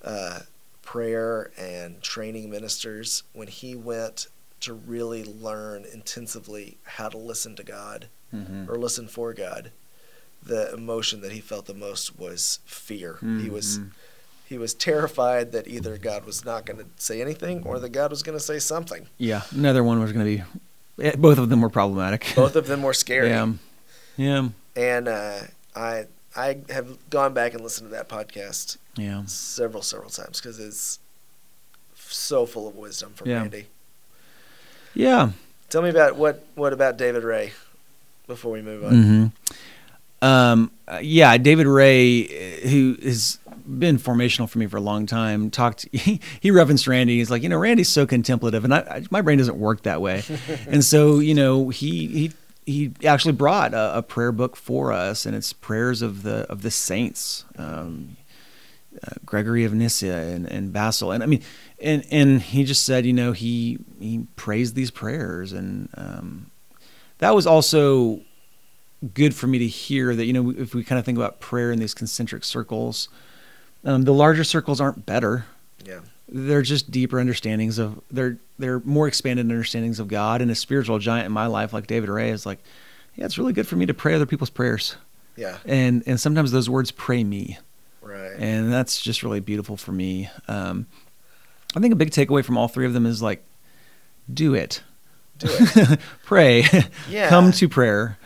uh, 0.02 0.40
prayer 0.82 1.50
and 1.58 2.00
training 2.02 2.48
ministers, 2.50 3.22
when 3.34 3.48
he 3.48 3.74
went 3.74 4.26
to 4.60 4.72
really 4.72 5.22
learn 5.24 5.84
intensively 5.92 6.78
how 6.84 7.08
to 7.08 7.18
listen 7.18 7.54
to 7.56 7.62
God 7.62 8.08
Mhm. 8.34 8.66
or 8.68 8.78
listen 8.78 9.06
for 9.08 9.32
God, 9.34 9.72
the 10.42 10.72
emotion 10.72 11.20
that 11.20 11.32
he 11.32 11.40
felt 11.40 11.66
the 11.66 11.74
most 11.74 12.18
was 12.18 12.60
fear. 12.64 13.18
He 13.20 13.50
was 13.50 13.78
Mhm. 13.78 13.90
he 14.48 14.58
was 14.58 14.74
terrified 14.74 15.52
that 15.52 15.68
either 15.68 15.96
God 15.96 16.24
was 16.24 16.44
not 16.44 16.66
going 16.66 16.78
to 16.80 16.86
say 16.96 17.20
anything 17.20 17.62
or 17.64 17.78
that 17.78 17.90
God 17.90 18.10
was 18.10 18.22
going 18.24 18.36
to 18.36 18.42
say 18.44 18.58
something. 18.58 19.06
Yeah. 19.16 19.42
Another 19.52 19.84
one 19.84 20.00
was 20.00 20.12
going 20.12 20.24
to 20.26 20.44
be. 20.98 21.04
eh, 21.04 21.14
Both 21.16 21.38
of 21.38 21.50
them 21.50 21.60
were 21.60 21.70
problematic. 21.70 22.32
Both 22.34 22.56
of 22.56 22.66
them 22.66 22.82
were 22.82 22.92
scary. 22.94 23.28
Yeah. 23.36 23.52
Yeah. 24.16 24.48
And 24.74 25.06
uh, 25.08 25.42
I 25.80 26.06
I 26.36 26.58
have 26.70 27.10
gone 27.10 27.34
back 27.34 27.54
and 27.54 27.62
listened 27.62 27.90
to 27.90 27.96
that 27.96 28.08
podcast 28.08 28.76
Yeah. 28.96 29.22
several 29.26 29.82
several 29.82 30.10
times 30.10 30.40
because 30.40 30.58
it's 30.60 30.98
so 31.96 32.46
full 32.46 32.68
of 32.68 32.76
wisdom 32.76 33.12
from 33.14 33.28
Yeah. 33.28 33.36
Randy. 33.40 33.66
Yeah. 34.94 35.30
Tell 35.68 35.82
me 35.82 35.88
about 35.88 36.16
what 36.16 36.44
what 36.54 36.72
about 36.72 36.96
David 36.96 37.24
Ray 37.24 37.52
before 38.26 38.52
we 38.52 38.62
move 38.62 38.84
on. 38.84 39.02
hmm 39.02 39.26
Um, 40.26 40.70
uh, 40.86 40.98
yeah, 41.02 41.36
David 41.38 41.66
Ray, 41.66 42.24
uh, 42.64 42.68
who 42.68 42.96
has 43.02 43.38
been 43.66 43.96
formational 43.98 44.48
for 44.50 44.58
me 44.58 44.66
for 44.66 44.76
a 44.76 44.80
long 44.80 45.06
time, 45.06 45.50
talked. 45.50 45.86
He, 45.92 46.20
he 46.40 46.50
referenced 46.50 46.86
Randy. 46.86 47.18
He's 47.18 47.30
like, 47.30 47.42
you 47.42 47.48
know, 47.48 47.56
Randy's 47.58 47.88
so 47.88 48.04
contemplative, 48.06 48.64
and 48.64 48.74
I, 48.74 48.78
I, 48.80 49.04
my 49.10 49.22
brain 49.22 49.38
doesn't 49.38 49.56
work 49.56 49.82
that 49.84 50.02
way. 50.02 50.22
and 50.68 50.84
so, 50.84 51.20
you 51.20 51.34
know, 51.34 51.70
he 51.70 52.06
he 52.08 52.32
he 52.70 53.06
actually 53.06 53.32
brought 53.32 53.74
a, 53.74 53.98
a, 53.98 54.02
prayer 54.02 54.32
book 54.32 54.56
for 54.56 54.92
us, 54.92 55.26
and 55.26 55.34
it's 55.34 55.52
prayers 55.52 56.02
of 56.02 56.22
the 56.22 56.46
of 56.50 56.62
the 56.62 56.70
saints, 56.70 57.44
um, 57.56 58.16
uh, 59.02 59.14
Gregory 59.24 59.64
of 59.64 59.74
Nyssa 59.74 60.06
and, 60.06 60.46
and 60.46 60.72
Basil, 60.72 61.12
and 61.12 61.22
I 61.22 61.26
mean, 61.26 61.42
and 61.80 62.04
and 62.10 62.42
he 62.42 62.64
just 62.64 62.84
said, 62.84 63.06
you 63.06 63.12
know, 63.12 63.32
he 63.32 63.78
he 63.98 64.26
praised 64.36 64.74
these 64.74 64.90
prayers, 64.90 65.52
and 65.52 65.88
um, 65.94 66.50
that 67.18 67.34
was 67.34 67.46
also 67.46 68.20
good 69.14 69.34
for 69.34 69.46
me 69.46 69.58
to 69.58 69.66
hear 69.66 70.14
that 70.14 70.26
you 70.26 70.32
know 70.32 70.50
if 70.50 70.74
we 70.74 70.84
kind 70.84 70.98
of 70.98 71.04
think 71.04 71.16
about 71.16 71.40
prayer 71.40 71.72
in 71.72 71.78
these 71.78 71.94
concentric 71.94 72.44
circles, 72.44 73.08
um, 73.84 74.02
the 74.02 74.14
larger 74.14 74.44
circles 74.44 74.80
aren't 74.80 75.06
better. 75.06 75.46
Yeah. 75.84 76.00
They're 76.28 76.62
just 76.62 76.90
deeper 76.90 77.18
understandings 77.18 77.78
of 77.78 78.00
they're 78.10 78.38
they're 78.58 78.80
more 78.80 79.08
expanded 79.08 79.46
understandings 79.46 79.98
of 79.98 80.08
God 80.08 80.42
and 80.42 80.50
a 80.50 80.54
spiritual 80.54 80.98
giant 80.98 81.26
in 81.26 81.32
my 81.32 81.46
life 81.46 81.72
like 81.72 81.86
David 81.86 82.08
Ray 82.08 82.30
is 82.30 82.46
like 82.46 82.60
yeah 83.16 83.24
it's 83.24 83.38
really 83.38 83.52
good 83.52 83.66
for 83.66 83.76
me 83.76 83.86
to 83.86 83.94
pray 83.94 84.14
other 84.14 84.26
people's 84.26 84.50
prayers. 84.50 84.96
Yeah. 85.36 85.58
And 85.64 86.02
and 86.06 86.20
sometimes 86.20 86.52
those 86.52 86.70
words 86.70 86.90
pray 86.90 87.24
me. 87.24 87.58
Right. 88.02 88.32
And 88.38 88.72
that's 88.72 89.00
just 89.00 89.22
really 89.22 89.40
beautiful 89.40 89.76
for 89.76 89.92
me. 89.92 90.30
Um, 90.48 90.86
I 91.76 91.80
think 91.80 91.92
a 91.92 91.96
big 91.96 92.10
takeaway 92.10 92.44
from 92.44 92.58
all 92.58 92.68
three 92.68 92.86
of 92.86 92.92
them 92.92 93.06
is 93.06 93.22
like 93.22 93.44
do 94.32 94.54
it. 94.54 94.82
Do 95.38 95.48
it. 95.50 96.00
Pray. 96.24 96.64
Yeah. 97.08 97.28
Come 97.28 97.52
to 97.52 97.68
prayer. 97.68 98.18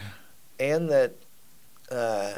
And 0.59 0.89
that 0.91 1.15
uh, 1.91 2.35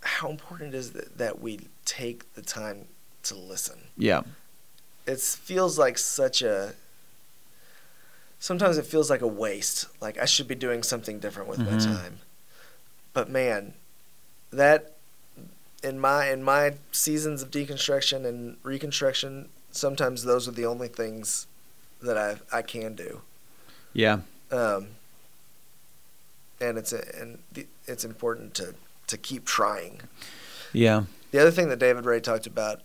how 0.00 0.30
important 0.30 0.74
is 0.74 0.92
that 0.92 1.18
that 1.18 1.40
we 1.40 1.60
take 1.84 2.32
the 2.34 2.42
time 2.42 2.86
to 3.28 3.36
listen. 3.36 3.78
Yeah. 3.96 4.22
It 5.06 5.20
feels 5.20 5.78
like 5.78 5.98
such 5.98 6.42
a. 6.42 6.74
Sometimes 8.38 8.76
it 8.76 8.86
feels 8.86 9.08
like 9.08 9.22
a 9.22 9.26
waste. 9.26 9.86
Like 10.00 10.18
I 10.18 10.24
should 10.24 10.48
be 10.48 10.54
doing 10.54 10.82
something 10.82 11.18
different 11.18 11.48
with 11.48 11.58
mm-hmm. 11.58 11.76
my 11.76 11.78
time. 11.78 12.18
But 13.12 13.30
man, 13.30 13.74
that 14.50 14.92
in 15.82 15.98
my 15.98 16.28
in 16.28 16.42
my 16.42 16.74
seasons 16.92 17.42
of 17.42 17.50
deconstruction 17.50 18.26
and 18.26 18.56
reconstruction, 18.62 19.48
sometimes 19.70 20.24
those 20.24 20.48
are 20.48 20.52
the 20.52 20.66
only 20.66 20.88
things 20.88 21.46
that 22.02 22.18
I 22.18 22.36
I 22.52 22.62
can 22.62 22.94
do. 22.94 23.22
Yeah. 23.92 24.20
Um. 24.50 24.88
And 26.58 26.78
it's 26.78 26.92
a, 26.92 27.04
and 27.20 27.38
the, 27.52 27.66
it's 27.86 28.04
important 28.04 28.54
to 28.54 28.74
to 29.06 29.16
keep 29.16 29.44
trying. 29.44 30.00
Yeah. 30.72 31.04
The 31.30 31.40
other 31.40 31.50
thing 31.50 31.68
that 31.68 31.78
David 31.78 32.04
Ray 32.04 32.20
talked 32.20 32.46
about 32.46 32.82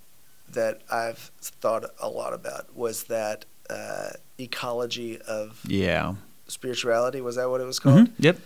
that 0.53 0.81
I've 0.91 1.31
thought 1.41 1.85
a 1.99 2.09
lot 2.09 2.33
about 2.33 2.75
was 2.75 3.05
that 3.05 3.45
uh, 3.69 4.11
ecology 4.37 5.19
of 5.21 5.61
yeah 5.65 6.15
spirituality. 6.47 7.21
Was 7.21 7.35
that 7.37 7.49
what 7.49 7.61
it 7.61 7.65
was 7.65 7.79
called? 7.79 8.09
Mm-hmm. 8.09 8.23
Yep. 8.23 8.39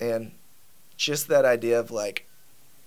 And 0.00 0.32
just 0.96 1.28
that 1.28 1.44
idea 1.44 1.78
of 1.78 1.90
like 1.90 2.26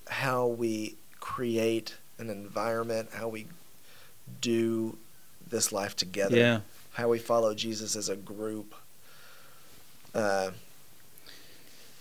how 0.08 0.48
we 0.48 0.96
create 1.20 1.96
an 2.18 2.30
environment, 2.30 3.10
how 3.14 3.28
we 3.28 3.48
do 4.42 4.98
this 5.48 5.72
life 5.72 5.96
together, 5.96 6.38
yeah. 6.38 6.60
how 6.94 7.10
we 7.10 7.20
follow 7.20 7.54
Jesus 7.54 7.96
as 7.96 8.10
a 8.10 8.16
group. 8.16 8.76
Uh, 10.14 10.52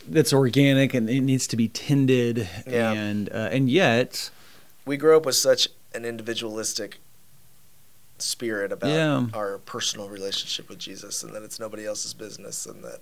that's 0.09 0.33
organic 0.33 0.95
and 0.95 1.09
it 1.09 1.21
needs 1.21 1.47
to 1.47 1.57
be 1.57 1.69
tended 1.69 2.49
yeah. 2.67 2.91
and 2.91 3.31
uh, 3.31 3.49
and 3.53 3.71
yet 3.71 4.31
we 4.85 4.97
grew 4.97 5.17
up 5.17 5.25
with 5.25 5.37
such 5.37 5.69
an 5.95 6.05
individualistic 6.05 6.99
spirit 8.19 8.73
about 8.73 8.91
yeah. 8.91 9.27
our 9.35 9.59
personal 9.59 10.09
relationship 10.09 10.69
with 10.69 10.79
Jesus 10.79 11.23
and 11.23 11.35
that 11.35 11.43
it's 11.43 11.59
nobody 11.59 11.85
else's 11.85 12.15
business 12.15 12.67
and 12.67 12.83
that 12.85 13.01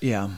yeah. 0.00 0.28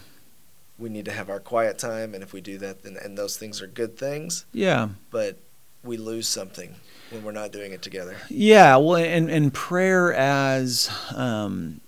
we 0.78 0.88
need 0.88 1.05
to 1.07 1.12
have 1.12 1.31
our 1.31 1.40
quiet 1.40 1.78
time 1.78 2.14
and 2.14 2.23
if 2.23 2.33
we 2.33 2.40
do 2.40 2.59
that 2.59 2.83
then 2.83 2.97
and 3.02 3.17
those 3.17 3.37
things 3.37 3.62
are 3.62 3.67
good 3.67 3.97
things. 3.97 4.45
Yeah. 4.52 4.88
But 5.11 5.38
we 5.83 5.97
lose 5.97 6.28
something 6.28 6.75
when 7.11 7.23
we're 7.25 7.33
not 7.33 7.52
doing 7.52 7.73
it 7.73 7.83
together. 7.83 8.17
Yeah 8.28 8.76
well 8.76 8.97
and 8.97 9.31
and 9.31 9.52
prayer 9.52 10.12
as 10.12 10.90
um, 11.14 11.81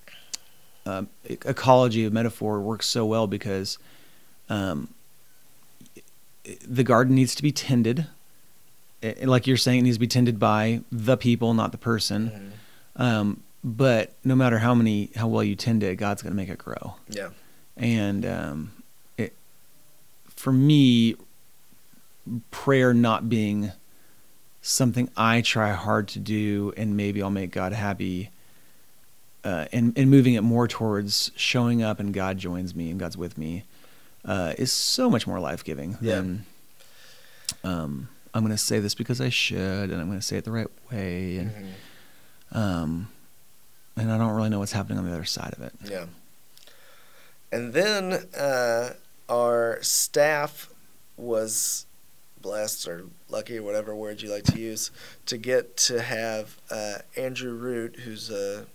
uh, 0.86 1.04
ecology 1.24 2.04
of 2.04 2.12
metaphor 2.12 2.60
works 2.60 2.88
so 2.88 3.04
well 3.04 3.26
because 3.26 3.78
um, 4.48 4.88
the 6.66 6.82
garden 6.82 7.14
needs 7.14 7.34
to 7.34 7.42
be 7.42 7.52
tended 7.52 8.06
it, 9.02 9.26
like 9.26 9.46
you're 9.46 9.56
saying, 9.56 9.80
it 9.80 9.82
needs 9.82 9.96
to 9.96 10.00
be 10.00 10.06
tended 10.06 10.38
by 10.38 10.82
the 10.90 11.16
people, 11.16 11.54
not 11.54 11.72
the 11.72 11.78
person. 11.78 12.54
Mm-hmm. 12.96 13.02
Um, 13.02 13.42
but 13.62 14.14
no 14.24 14.34
matter 14.34 14.58
how 14.58 14.74
many, 14.74 15.10
how 15.16 15.28
well 15.28 15.44
you 15.44 15.54
tend 15.54 15.82
it, 15.82 15.96
God's 15.96 16.22
going 16.22 16.32
to 16.32 16.36
make 16.36 16.48
it 16.48 16.58
grow. 16.58 16.94
Yeah. 17.08 17.30
And 17.76 18.26
um, 18.26 18.72
it, 19.16 19.34
for 20.28 20.52
me, 20.52 21.16
prayer 22.50 22.94
not 22.94 23.28
being 23.28 23.72
something 24.62 25.10
I 25.16 25.40
try 25.40 25.72
hard 25.72 26.08
to 26.08 26.18
do, 26.18 26.72
and 26.76 26.96
maybe 26.96 27.22
I'll 27.22 27.30
make 27.30 27.50
God 27.50 27.72
happy. 27.72 28.30
Uh, 29.42 29.64
and 29.72 29.96
and 29.96 30.10
moving 30.10 30.34
it 30.34 30.42
more 30.42 30.68
towards 30.68 31.32
showing 31.34 31.82
up 31.82 31.98
and 31.98 32.12
God 32.12 32.36
joins 32.36 32.74
me 32.74 32.90
and 32.90 33.00
God's 33.00 33.16
with 33.16 33.38
me 33.38 33.64
uh, 34.22 34.52
is 34.58 34.70
so 34.70 35.08
much 35.08 35.26
more 35.26 35.40
life 35.40 35.64
giving 35.64 35.96
yeah. 36.02 36.16
than 36.16 36.46
um, 37.64 38.08
I'm 38.32 38.42
going 38.42 38.52
to 38.52 38.58
say 38.58 38.78
this 38.78 38.94
because 38.94 39.20
I 39.20 39.28
should, 39.28 39.90
and 39.90 39.94
I'm 39.94 40.06
going 40.06 40.18
to 40.18 40.24
say 40.24 40.36
it 40.36 40.44
the 40.44 40.52
right 40.52 40.68
way, 40.90 41.36
and 41.38 41.50
mm-hmm. 41.50 42.58
um, 42.58 43.08
and 43.96 44.10
I 44.10 44.18
don't 44.18 44.34
really 44.34 44.48
know 44.48 44.60
what's 44.60 44.72
happening 44.72 44.98
on 44.98 45.04
the 45.04 45.12
other 45.12 45.24
side 45.24 45.52
of 45.52 45.62
it. 45.62 45.72
Yeah. 45.84 46.06
And 47.52 47.72
then 47.72 48.12
uh, 48.38 48.94
our 49.28 49.78
staff 49.82 50.70
was 51.16 51.86
blessed 52.40 52.88
or 52.88 53.04
lucky 53.28 53.58
or 53.58 53.62
whatever 53.62 53.94
word 53.94 54.22
you 54.22 54.30
like 54.30 54.44
to 54.44 54.58
use 54.58 54.90
to 55.26 55.36
get 55.36 55.76
to 55.76 56.00
have 56.00 56.56
uh, 56.70 56.98
Andrew 57.16 57.52
Root, 57.52 57.96
who's 57.96 58.30
a 58.30 58.66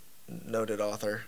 noted 0.45 0.81
author. 0.81 1.23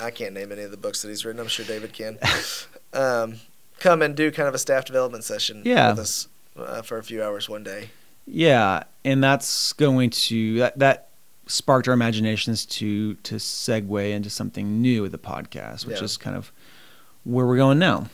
I 0.00 0.10
can't 0.10 0.34
name 0.34 0.52
any 0.52 0.62
of 0.62 0.70
the 0.70 0.76
books 0.76 1.02
that 1.02 1.08
he's 1.08 1.24
written. 1.24 1.40
I'm 1.40 1.48
sure 1.48 1.64
David 1.64 1.92
can. 1.92 2.18
um, 2.92 3.36
come 3.80 4.02
and 4.02 4.14
do 4.14 4.30
kind 4.30 4.48
of 4.48 4.54
a 4.54 4.58
staff 4.58 4.84
development 4.84 5.24
session 5.24 5.62
yeah. 5.64 5.90
with 5.90 6.00
us 6.00 6.28
uh, 6.56 6.82
for 6.82 6.98
a 6.98 7.02
few 7.02 7.22
hours 7.22 7.48
one 7.48 7.62
day. 7.62 7.90
Yeah, 8.26 8.84
and 9.04 9.22
that's 9.22 9.72
going 9.74 10.10
to 10.10 10.58
that, 10.58 10.78
that 10.78 11.08
sparked 11.46 11.88
our 11.88 11.94
imaginations 11.94 12.64
to 12.64 13.14
to 13.14 13.36
segue 13.36 14.12
into 14.12 14.30
something 14.30 14.80
new 14.80 15.02
with 15.02 15.12
the 15.12 15.18
podcast, 15.18 15.86
which 15.86 15.98
yeah. 15.98 16.04
is 16.04 16.16
kind 16.16 16.36
of 16.36 16.52
where 17.24 17.46
we're 17.46 17.56
going 17.56 17.78
now. 17.78 18.06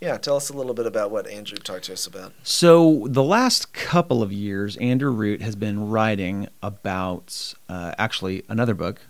Yeah, 0.00 0.16
tell 0.16 0.36
us 0.36 0.48
a 0.48 0.52
little 0.52 0.74
bit 0.74 0.86
about 0.86 1.10
what 1.10 1.26
Andrew 1.26 1.58
talked 1.58 1.84
to 1.84 1.92
us 1.92 2.06
about. 2.06 2.32
So, 2.44 3.08
the 3.08 3.22
last 3.22 3.72
couple 3.72 4.22
of 4.22 4.32
years, 4.32 4.76
Andrew 4.76 5.10
Root 5.10 5.42
has 5.42 5.56
been 5.56 5.90
writing 5.90 6.46
about 6.62 7.54
uh, 7.68 7.94
actually 7.98 8.44
another 8.48 8.74
book 8.74 9.00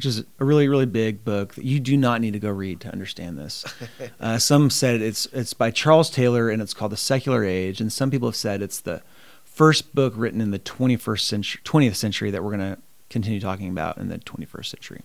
which 0.00 0.06
is 0.06 0.24
a 0.38 0.44
really 0.46 0.66
really 0.66 0.86
big 0.86 1.26
book 1.26 1.56
that 1.56 1.64
you 1.66 1.78
do 1.78 1.94
not 1.94 2.22
need 2.22 2.32
to 2.32 2.38
go 2.38 2.48
read 2.48 2.80
to 2.80 2.90
understand 2.90 3.36
this. 3.36 3.66
uh, 4.20 4.38
some 4.38 4.70
said 4.70 5.02
it's 5.02 5.26
it's 5.26 5.52
by 5.52 5.70
Charles 5.70 6.08
Taylor 6.08 6.48
and 6.48 6.62
it's 6.62 6.72
called 6.72 6.92
The 6.92 6.96
Secular 6.96 7.44
Age, 7.44 7.82
and 7.82 7.92
some 7.92 8.10
people 8.10 8.26
have 8.26 8.34
said 8.34 8.62
it's 8.62 8.80
the 8.80 9.02
first 9.44 9.94
book 9.94 10.14
written 10.16 10.40
in 10.40 10.52
the 10.52 10.58
21st 10.58 11.20
century 11.20 11.60
20th 11.66 11.96
century 11.96 12.30
that 12.30 12.42
we're 12.42 12.56
going 12.56 12.76
to 12.76 12.78
continue 13.10 13.40
talking 13.40 13.68
about 13.68 13.98
in 13.98 14.08
the 14.08 14.16
21st 14.16 14.64
century. 14.64 15.02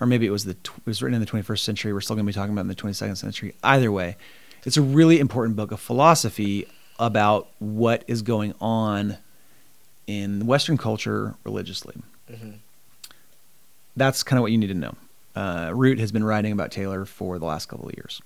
Or 0.00 0.06
maybe 0.06 0.28
it 0.28 0.30
was 0.30 0.44
the 0.44 0.52
it 0.52 0.86
was 0.86 1.02
written 1.02 1.16
in 1.16 1.20
the 1.20 1.26
21st 1.26 1.58
century. 1.58 1.92
We're 1.92 2.02
still 2.02 2.14
going 2.14 2.24
to 2.24 2.30
be 2.30 2.34
talking 2.34 2.52
about 2.52 2.60
in 2.60 2.68
the 2.68 2.76
22nd 2.76 3.16
century. 3.16 3.56
Either 3.64 3.90
way, 3.90 4.16
it's 4.64 4.76
a 4.76 4.82
really 4.82 5.18
important 5.18 5.56
book 5.56 5.72
of 5.72 5.80
philosophy 5.80 6.68
about 7.00 7.48
what 7.58 8.04
is 8.06 8.22
going 8.22 8.54
on 8.60 9.16
in 10.06 10.46
Western 10.46 10.78
culture 10.78 11.34
religiously. 11.42 11.96
Mm-hmm 12.30 12.52
that's 13.96 14.22
kind 14.22 14.38
of 14.38 14.42
what 14.42 14.52
you 14.52 14.58
need 14.58 14.68
to 14.68 14.74
know. 14.74 14.94
Uh, 15.34 15.72
Root 15.74 15.98
has 15.98 16.12
been 16.12 16.24
writing 16.24 16.52
about 16.52 16.70
Taylor 16.70 17.04
for 17.04 17.38
the 17.38 17.46
last 17.46 17.66
couple 17.68 17.88
of 17.88 17.94
years. 17.94 18.20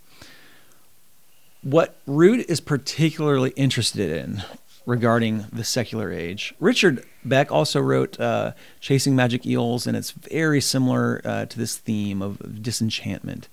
What 1.62 1.96
Root 2.06 2.46
is 2.48 2.60
particularly 2.60 3.50
interested 3.50 4.10
in 4.10 4.42
regarding 4.86 5.46
the 5.52 5.64
secular 5.64 6.12
age, 6.12 6.54
Richard 6.60 7.04
Beck 7.24 7.50
also 7.50 7.80
wrote 7.80 8.18
uh, 8.20 8.52
Chasing 8.80 9.16
Magic 9.16 9.44
Eels, 9.44 9.86
and 9.86 9.96
it's 9.96 10.12
very 10.12 10.60
similar 10.60 11.20
uh, 11.24 11.46
to 11.46 11.58
this 11.58 11.76
theme 11.76 12.22
of 12.22 12.62
disenchantment. 12.62 13.48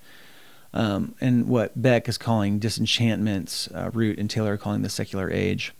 Um, 0.72 1.14
and 1.20 1.48
what 1.48 1.80
Beck 1.80 2.08
is 2.08 2.18
calling 2.18 2.58
disenchantment, 2.58 3.68
uh, 3.74 3.90
Root 3.92 4.18
and 4.18 4.28
Taylor 4.28 4.54
are 4.54 4.56
calling 4.56 4.82
the 4.82 4.88
secular 4.88 5.30
age. 5.30 5.72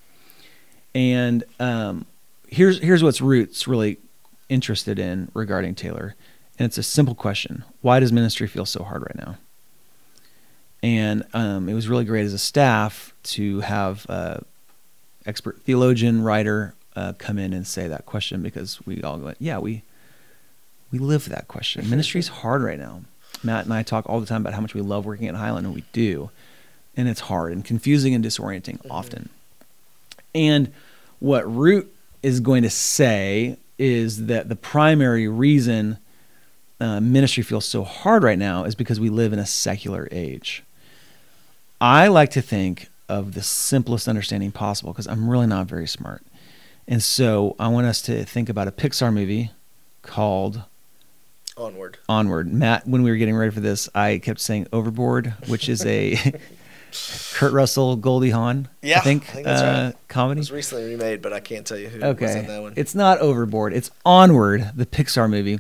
And 0.95 1.43
um, 1.59 2.07
here's 2.49 2.81
here's 2.81 3.03
what's 3.03 3.21
Root's 3.21 3.67
really 3.67 3.99
interested 4.49 4.99
in 4.99 5.31
regarding 5.35 5.75
Taylor. 5.75 6.15
And 6.59 6.67
it's 6.67 6.79
a 6.79 6.83
simple 6.83 7.15
question 7.15 7.65
Why 7.81 8.01
does 8.01 8.13
ministry 8.13 8.47
feel 8.47 8.67
so 8.67 8.85
hard 8.85 9.03
right 9.03 9.17
now? 9.17 9.37
And 10.83 11.25
um, 11.33 11.69
it 11.69 11.75
was 11.75 11.89
really 11.89 12.05
great 12.05 12.27
as 12.27 12.35
a 12.35 12.39
staff 12.39 13.15
to 13.25 13.61
have 13.61 14.05
uh, 14.09 14.39
expert 15.25 15.63
theologian, 15.63 16.23
writer 16.23 16.75
uh, 16.97 17.15
come 17.19 17.39
in 17.39 17.53
and 17.53 17.67
say 17.67 17.89
that 17.89 18.07
question 18.07 18.43
because 18.43 18.85
we 18.87 19.03
all 19.03 19.19
went, 19.19 19.39
yeah, 19.41 19.59
we 19.59 19.83
we 20.93 20.99
live 20.99 21.29
that 21.29 21.49
question. 21.49 21.89
Ministry 21.91 22.21
is 22.21 22.29
hard 22.29 22.63
right 22.63 22.79
now. 22.79 23.03
Matt 23.43 23.65
and 23.65 23.75
I 23.75 23.83
talk 23.83 24.09
all 24.09 24.21
the 24.21 24.27
time 24.27 24.43
about 24.43 24.55
how 24.55 24.61
much 24.61 24.75
we 24.75 24.81
love 24.81 25.05
working 25.05 25.27
at 25.27 25.35
Highland, 25.35 25.67
and 25.67 25.75
we 25.75 25.85
do. 25.93 26.31
And 26.97 27.09
it's 27.09 27.21
hard 27.21 27.53
and 27.53 27.65
confusing 27.65 28.15
and 28.15 28.25
disorienting 28.25 28.79
often. 28.89 29.29
And 30.35 30.73
what 31.19 31.51
Root 31.53 31.93
is 32.23 32.41
going 32.41 32.63
to 32.63 32.71
say 32.71 33.59
is 33.79 34.27
that 34.27 34.49
the 34.49 34.57
primary 34.57 35.29
reason 35.29 35.99
uh, 36.81 37.01
ministry 37.01 37.43
feels 37.43 37.65
so 37.65 37.85
hard 37.85 38.23
right 38.23 38.39
now 38.39 38.65
is 38.65 38.75
because 38.75 39.01
we 39.01 39.09
live 39.09 39.33
in 39.33 39.39
a 39.39 39.47
secular 39.47 40.09
age. 40.11 40.63
I 41.81 42.09
like 42.09 42.31
to 42.31 42.43
think 42.43 42.89
of 43.09 43.35
the 43.35 43.43
simplest 43.43 44.09
understanding 44.09 44.53
possible 44.53 44.93
because 44.93 45.07
I'm 45.07 45.29
really 45.29 45.47
not 45.47 45.67
very 45.67 45.87
smart. 45.87 46.23
And 46.87 47.03
so 47.03 47.57
I 47.59 47.69
want 47.69 47.87
us 47.87 48.03
to 48.03 48.25
think 48.25 48.49
about 48.49 48.69
a 48.69 48.73
Pixar 48.73 49.13
movie 49.13 49.51
called 50.03 50.63
Onward. 51.57 51.99
Onward. 52.09 52.53
Matt, 52.53 52.87
when 52.87 53.03
we 53.03 53.11
were 53.11 53.17
getting 53.17 53.37
ready 53.37 53.51
for 53.51 53.61
this, 53.61 53.89
I 53.95 54.19
kept 54.19 54.41
saying 54.41 54.67
Overboard, 54.73 55.35
which 55.47 55.69
is 55.69 55.85
a 55.87 56.19
Kurt 57.35 57.53
Russell, 57.53 57.97
Goldie 57.97 58.31
Hawn, 58.31 58.69
Yeah, 58.83 58.99
I 58.99 59.01
think, 59.03 59.29
I 59.31 59.33
think 59.33 59.45
that's 59.47 59.63
uh, 59.63 59.65
right. 59.65 59.89
It 59.89 60.09
comedy. 60.09 60.39
was 60.41 60.53
recently 60.53 60.85
remade, 60.91 61.23
but 61.23 61.33
I 61.33 61.41
can't 61.41 61.67
tell 61.67 61.77
you 61.79 61.89
who 61.89 61.99
was 62.01 62.05
in 62.05 62.09
Okay. 62.25 62.47
that 62.47 62.63
one. 62.63 62.73
It's 62.77 62.95
not 62.95 63.19
Overboard. 63.19 63.73
It's 63.73 63.91
Onward, 64.05 64.71
the 64.75 64.87
Pixar 64.87 65.29
movie. 65.29 65.59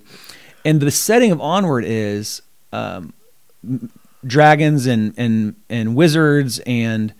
And 0.64 0.80
the 0.80 0.90
setting 0.90 1.30
of 1.32 1.40
Onward 1.40 1.84
is 1.84 2.40
um, 2.72 3.12
dragons 4.26 4.86
and, 4.86 5.14
and, 5.16 5.56
and 5.68 5.94
wizards 5.94 6.60
and 6.66 7.12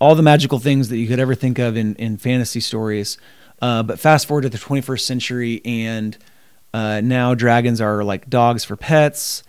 all 0.00 0.14
the 0.14 0.22
magical 0.22 0.58
things 0.58 0.88
that 0.88 0.96
you 0.98 1.08
could 1.08 1.18
ever 1.20 1.34
think 1.34 1.58
of 1.58 1.76
in, 1.76 1.94
in 1.96 2.16
fantasy 2.16 2.60
stories. 2.60 3.18
Uh, 3.60 3.82
but 3.82 3.98
fast 3.98 4.26
forward 4.26 4.42
to 4.42 4.48
the 4.48 4.58
21st 4.58 5.00
century, 5.00 5.60
and 5.64 6.16
uh, 6.72 7.00
now 7.02 7.34
dragons 7.34 7.80
are 7.80 8.04
like 8.04 8.30
dogs 8.30 8.62
for 8.64 8.76
pets, 8.76 9.42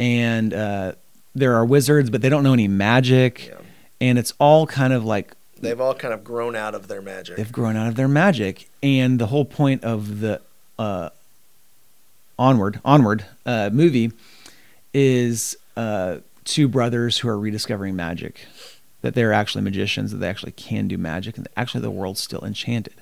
and 0.00 0.52
uh, 0.52 0.92
there 1.34 1.54
are 1.54 1.64
wizards, 1.64 2.10
but 2.10 2.22
they 2.22 2.28
don't 2.28 2.42
know 2.42 2.52
any 2.52 2.68
magic. 2.68 3.46
Yeah. 3.48 3.54
And 4.00 4.18
it's 4.18 4.32
all 4.38 4.66
kind 4.66 4.92
of 4.92 5.04
like 5.04 5.32
They've 5.60 5.80
all 5.80 5.94
kind 5.94 6.12
of 6.12 6.24
grown 6.24 6.56
out 6.56 6.74
of 6.74 6.88
their 6.88 7.00
magic. 7.00 7.36
they've 7.36 7.52
grown 7.52 7.76
out 7.76 7.86
of 7.86 7.94
their 7.94 8.08
magic 8.08 8.68
and 8.82 9.20
the 9.20 9.26
whole 9.28 9.44
point 9.44 9.84
of 9.84 10.18
the 10.18 10.40
uh, 10.76 11.10
onward 12.36 12.80
onward 12.84 13.24
uh, 13.46 13.70
movie 13.72 14.10
is 14.92 15.56
uh, 15.76 16.16
two 16.44 16.66
brothers 16.66 17.18
who 17.18 17.28
are 17.28 17.38
rediscovering 17.38 17.94
magic 17.94 18.46
that 19.02 19.14
they're 19.14 19.32
actually 19.32 19.62
magicians 19.62 20.10
that 20.10 20.18
they 20.18 20.28
actually 20.28 20.50
can 20.52 20.88
do 20.88 20.98
magic 20.98 21.36
and 21.36 21.46
actually 21.56 21.80
the 21.80 21.90
world's 21.92 22.20
still 22.20 22.44
enchanted 22.44 22.94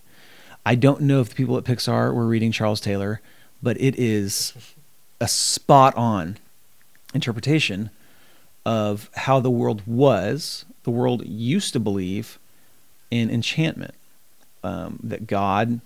i 0.66 0.75
don't 0.75 1.00
know 1.00 1.20
if 1.20 1.30
the 1.30 1.34
people 1.34 1.56
at 1.56 1.64
pixar 1.64 2.12
were 2.14 2.26
reading 2.26 2.52
charles 2.52 2.80
taylor 2.80 3.22
but 3.62 3.80
it 3.80 3.99
is 3.99 4.52
a 5.20 5.28
spot 5.28 5.94
on 5.96 6.37
interpretation 7.14 7.88
of 8.64 9.11
how 9.14 9.40
the 9.40 9.50
world 9.50 9.83
was 9.87 10.64
the 10.83 10.90
world 10.90 11.26
used 11.26 11.73
to 11.73 11.81
believe 11.81 12.38
in 13.11 13.31
enchantment 13.31 13.95
um, 14.62 14.99
that 15.02 15.26
God 15.26 15.81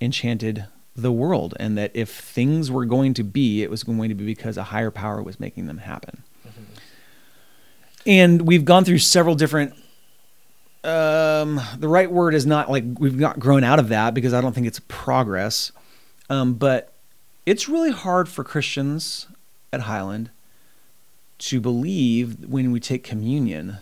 enchanted 0.00 0.66
the 0.94 1.12
world, 1.12 1.54
and 1.58 1.78
that 1.78 1.90
if 1.94 2.10
things 2.10 2.70
were 2.70 2.84
going 2.84 3.14
to 3.14 3.24
be, 3.24 3.62
it 3.62 3.70
was 3.70 3.82
going 3.82 4.10
to 4.10 4.14
be 4.14 4.26
because 4.26 4.58
a 4.58 4.64
higher 4.64 4.90
power 4.90 5.22
was 5.22 5.40
making 5.40 5.66
them 5.66 5.78
happen. 5.78 6.22
And 8.04 8.42
we've 8.42 8.64
gone 8.64 8.84
through 8.84 8.98
several 8.98 9.34
different. 9.34 9.74
Um, 10.84 11.60
the 11.78 11.88
right 11.88 12.10
word 12.10 12.34
is 12.34 12.44
not 12.44 12.68
like 12.68 12.84
we've 12.98 13.18
not 13.18 13.38
grown 13.38 13.62
out 13.64 13.78
of 13.78 13.88
that 13.88 14.12
because 14.12 14.34
I 14.34 14.40
don't 14.40 14.52
think 14.52 14.66
it's 14.66 14.80
progress, 14.88 15.72
um, 16.28 16.54
but 16.54 16.92
it's 17.46 17.68
really 17.68 17.92
hard 17.92 18.28
for 18.28 18.42
Christians 18.42 19.28
at 19.72 19.82
Highland 19.82 20.30
to 21.42 21.60
believe 21.60 22.44
when 22.44 22.70
we 22.70 22.78
take 22.78 23.02
communion 23.02 23.78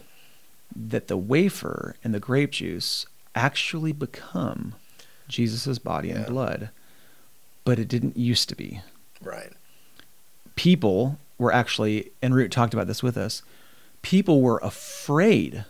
that 0.75 1.09
the 1.09 1.17
wafer 1.17 1.95
and 2.03 2.15
the 2.15 2.21
grape 2.21 2.53
juice 2.53 3.05
actually 3.35 3.93
become 3.93 4.75
Jesus' 5.29 5.79
body 5.79 6.11
and 6.11 6.25
blood, 6.27 6.71
but 7.65 7.79
it 7.79 7.87
didn't 7.87 8.17
used 8.17 8.49
to 8.49 8.57
be. 8.57 8.81
right. 9.23 9.53
People 10.57 11.19
were 11.39 11.53
actually, 11.53 12.11
and 12.21 12.35
Root 12.35 12.51
talked 12.51 12.75
about 12.75 12.87
this 12.87 13.03
with 13.03 13.17
us, 13.17 13.43
people 14.03 14.43
were 14.43 14.61
afraid 14.63 15.65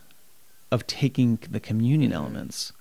of 0.72 0.86
taking 0.86 1.38
the 1.48 1.60
communion 1.60 2.10
mm-hmm. 2.10 2.22
elements 2.22 2.72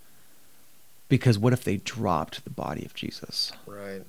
because 1.08 1.38
what 1.40 1.54
if 1.54 1.64
they 1.64 1.78
dropped 1.78 2.44
the 2.44 2.50
body 2.52 2.86
of 2.86 2.94
Jesus? 2.94 3.52
Right. 3.66 4.04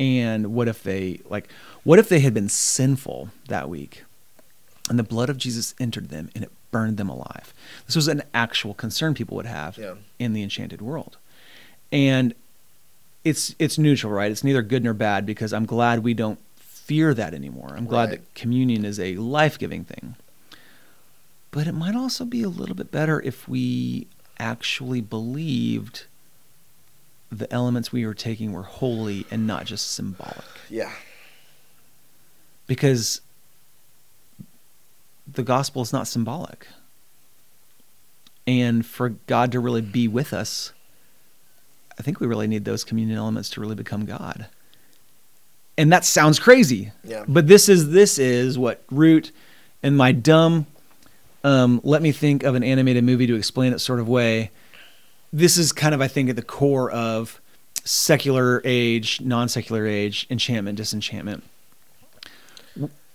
And 0.00 0.54
what 0.54 0.66
if 0.66 0.82
they 0.82 1.20
like 1.28 1.48
what 1.84 1.98
if 1.98 2.08
they 2.08 2.20
had 2.20 2.32
been 2.34 2.48
sinful 2.48 3.28
that 3.48 3.68
week 3.68 4.04
and 4.88 4.98
the 4.98 5.02
blood 5.04 5.28
of 5.30 5.36
Jesus 5.38 5.74
entered 5.78 6.08
them 6.08 6.30
and 6.34 6.42
it 6.44 6.50
burned 6.70 6.96
them 6.96 7.08
alive? 7.10 7.52
This 7.86 7.96
was 7.96 8.08
an 8.08 8.22
actual 8.32 8.72
concern 8.74 9.12
people 9.14 9.36
would 9.36 9.46
have 9.46 9.76
Yeah. 9.76 9.94
in 10.18 10.32
the 10.32 10.42
enchanted 10.42 10.80
world. 10.80 11.18
And 11.92 12.34
it's 13.24 13.54
it's 13.58 13.76
neutral, 13.76 14.10
right? 14.12 14.30
It's 14.32 14.42
neither 14.42 14.62
good 14.62 14.82
nor 14.82 14.94
bad 14.94 15.26
because 15.26 15.52
I'm 15.52 15.66
glad 15.66 16.02
we 16.02 16.14
don't 16.14 16.38
fear 16.56 17.12
that 17.12 17.34
anymore. 17.34 17.74
I'm 17.76 17.84
glad 17.86 18.08
Right. 18.08 18.20
that 18.20 18.34
communion 18.34 18.84
is 18.86 18.98
a 18.98 19.16
life-giving 19.16 19.84
thing. 19.84 20.16
But 21.50 21.66
it 21.66 21.72
might 21.72 21.94
also 21.94 22.24
be 22.24 22.42
a 22.42 22.48
little 22.48 22.74
bit 22.74 22.90
better 22.90 23.20
if 23.20 23.46
we 23.46 24.06
actually 24.38 25.00
believed 25.02 26.04
the 27.30 27.52
elements 27.52 27.92
we 27.92 28.06
were 28.06 28.14
taking 28.14 28.52
were 28.52 28.62
holy 28.62 29.26
and 29.30 29.46
not 29.46 29.64
just 29.64 29.92
symbolic. 29.92 30.44
Yeah. 30.68 30.92
Because 32.66 33.20
the 35.26 35.42
gospel 35.42 35.82
is 35.82 35.92
not 35.92 36.08
symbolic. 36.08 36.66
And 38.46 38.84
for 38.84 39.10
God 39.10 39.52
to 39.52 39.60
really 39.60 39.80
be 39.80 40.08
with 40.08 40.32
us, 40.32 40.72
I 41.98 42.02
think 42.02 42.18
we 42.18 42.26
really 42.26 42.48
need 42.48 42.64
those 42.64 42.82
communion 42.82 43.18
elements 43.18 43.50
to 43.50 43.60
really 43.60 43.74
become 43.74 44.06
God. 44.06 44.46
And 45.78 45.92
that 45.92 46.04
sounds 46.04 46.38
crazy. 46.38 46.92
Yeah. 47.04 47.24
But 47.28 47.46
this 47.46 47.68
is 47.68 47.90
this 47.90 48.18
is 48.18 48.58
what 48.58 48.82
Root 48.90 49.30
and 49.82 49.96
my 49.96 50.12
dumb 50.12 50.66
um, 51.42 51.80
let 51.84 52.02
me 52.02 52.12
think 52.12 52.42
of 52.42 52.54
an 52.54 52.62
animated 52.62 53.04
movie 53.04 53.26
to 53.26 53.34
explain 53.34 53.72
it 53.72 53.78
sort 53.78 54.00
of 54.00 54.08
way. 54.08 54.50
This 55.32 55.56
is 55.56 55.72
kind 55.72 55.94
of 55.94 56.00
I 56.00 56.08
think 56.08 56.30
at 56.30 56.36
the 56.36 56.42
core 56.42 56.90
of 56.90 57.40
secular 57.84 58.60
age, 58.64 59.20
non-secular 59.20 59.86
age, 59.86 60.26
enchantment, 60.30 60.76
disenchantment. 60.76 61.44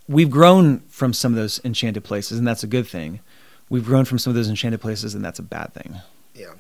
We've 0.08 0.30
grown 0.30 0.80
from 0.82 1.14
some 1.14 1.34
of 1.34 1.36
those 1.36 1.60
enchanted 1.64 2.04
places, 2.04 2.38
and 2.38 2.48
that's 2.48 2.64
a 2.64 2.68
good 2.68 2.88
thing. 2.88 3.20
We've 3.70 3.86
grown 3.86 4.06
from 4.06 4.20
some 4.20 4.32
of 4.32 4.36
those 4.36 4.50
enchanted 4.50 4.80
places, 4.82 5.16
and 5.16 5.26
that's 5.26 5.40
a 5.40 5.44
bad 5.44 5.74
thing. 5.74 5.96
Yeah. 6.36 6.54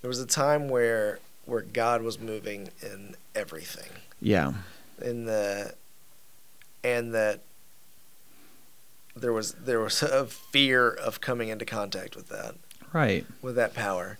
There 0.00 0.08
was 0.08 0.18
a 0.18 0.26
time 0.26 0.68
where 0.68 1.20
where 1.46 1.62
God 1.62 2.02
was 2.02 2.20
moving 2.20 2.70
in 2.82 3.16
everything. 3.34 3.90
Yeah, 4.20 4.52
In 5.00 5.26
the 5.26 5.74
and 6.84 7.14
that 7.14 7.40
there 9.14 9.32
was 9.32 9.52
there 9.52 9.80
was 9.80 10.02
a 10.02 10.26
fear 10.26 10.88
of 10.88 11.20
coming 11.20 11.48
into 11.48 11.64
contact 11.64 12.16
with 12.16 12.28
that 12.28 12.54
right, 12.92 13.26
with 13.40 13.54
that 13.56 13.74
power. 13.74 14.18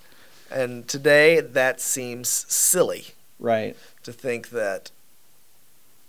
And 0.53 0.87
today 0.87 1.41
that 1.41 1.81
seems 1.81 2.29
silly 2.29 3.07
right, 3.39 3.77
to 4.03 4.13
think 4.13 4.51
that 4.51 4.91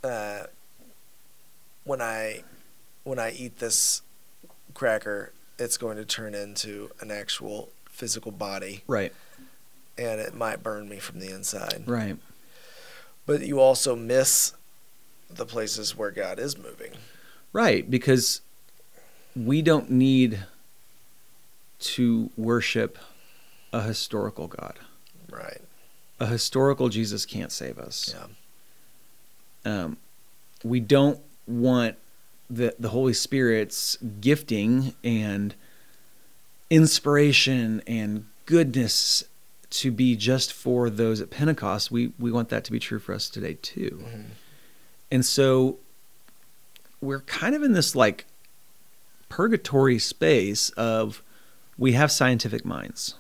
uh, 0.04 0.44
when 1.84 2.02
I 2.02 2.44
when 3.04 3.20
I 3.20 3.32
eat 3.32 3.60
this 3.60 4.02
cracker, 4.74 5.32
it's 5.58 5.78
going 5.78 5.98
to 5.98 6.06
turn 6.06 6.36
into 6.36 6.92
an 7.00 7.12
actual 7.12 7.70
physical 7.86 8.32
body, 8.32 8.84
right, 8.88 9.14
and 9.98 10.20
it 10.20 10.34
might 10.34 10.64
burn 10.64 10.90
me 10.90 11.00
from 11.00 11.20
the 11.20 11.30
inside. 11.30 11.84
right. 11.86 12.18
But 13.26 13.42
you 13.42 13.60
also 13.62 13.96
miss 13.96 14.54
the 15.30 15.46
places 15.46 15.96
where 15.96 16.12
God 16.12 16.40
is 16.40 16.58
moving. 16.58 16.92
Right, 17.54 17.90
because 17.90 18.42
we 19.36 19.62
don't 19.62 19.90
need 19.90 20.40
to 21.80 22.30
worship 22.36 22.98
a 23.74 23.82
historical 23.82 24.48
God. 24.48 24.80
Right. 25.30 25.62
A 26.20 26.28
historical 26.28 26.88
Jesus 26.90 27.26
can't 27.26 27.52
save 27.52 27.78
us. 27.78 28.16
Yeah. 28.16 28.28
Um, 29.84 29.98
we 30.64 30.80
don't 30.80 31.20
want 31.48 31.96
the 32.50 32.76
the 32.80 32.90
Holy 32.90 33.14
Spirit's 33.14 33.98
gifting 34.22 34.94
and 35.04 35.56
inspiration 36.70 37.82
and 37.88 38.26
goodness 38.46 39.24
to 39.70 39.92
be 39.92 40.16
just 40.16 40.54
for 40.54 40.90
those 40.90 41.20
at 41.20 41.30
Pentecost. 41.30 41.92
We 41.92 42.14
we 42.20 42.32
want 42.32 42.50
that 42.50 42.64
to 42.66 42.72
be 42.72 42.80
true 42.80 43.00
for 43.00 43.14
us 43.14 43.30
today 43.30 43.56
too. 43.56 44.06
Mhm. 44.08 44.24
And 45.12 45.26
so 45.26 45.80
we're 47.02 47.22
kind 47.22 47.56
of 47.56 47.64
in 47.64 47.74
this 47.74 47.96
like 47.96 48.26
purgatory 49.30 50.00
space 50.00 50.70
of 50.72 51.24
we 51.78 51.94
have 51.94 52.12
scientific 52.12 52.64
minds. 52.64 53.16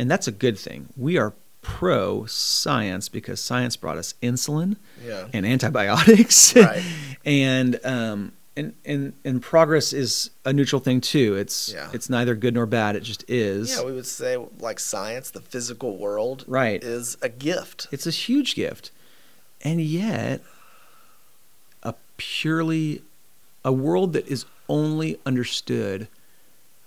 And 0.00 0.10
that's 0.10 0.26
a 0.26 0.32
good 0.32 0.58
thing. 0.58 0.88
We 0.96 1.18
are 1.18 1.34
pro 1.60 2.24
science 2.24 3.10
because 3.10 3.38
science 3.40 3.76
brought 3.76 3.98
us 3.98 4.14
insulin 4.22 4.76
Yeah. 5.04 5.26
and 5.34 5.44
antibiotics. 5.44 6.56
Right. 6.56 6.82
and 7.24 7.78
um 7.84 8.32
and, 8.56 8.74
and 8.84 9.12
and 9.26 9.42
progress 9.42 9.92
is 9.92 10.30
a 10.46 10.52
neutral 10.54 10.80
thing 10.80 11.02
too. 11.02 11.36
It's 11.36 11.70
Yeah. 11.72 11.90
it's 11.92 12.08
neither 12.08 12.34
good 12.34 12.54
nor 12.54 12.64
bad. 12.64 12.96
It 12.96 13.02
just 13.02 13.24
is. 13.28 13.70
Yeah, 13.76 13.84
we 13.84 13.92
would 13.92 14.06
say 14.06 14.38
like 14.58 14.80
science, 14.80 15.30
the 15.30 15.40
physical 15.42 15.98
world, 15.98 16.44
Right. 16.48 16.82
is 16.82 17.18
a 17.20 17.28
gift. 17.28 17.86
It's 17.92 18.06
a 18.06 18.10
huge 18.10 18.54
gift. 18.54 18.90
And 19.62 19.82
yet, 19.82 20.40
a 21.82 21.94
purely, 22.16 23.02
a 23.64 23.70
world 23.72 24.14
that 24.14 24.26
is 24.28 24.46
only 24.66 25.20
understood 25.26 26.08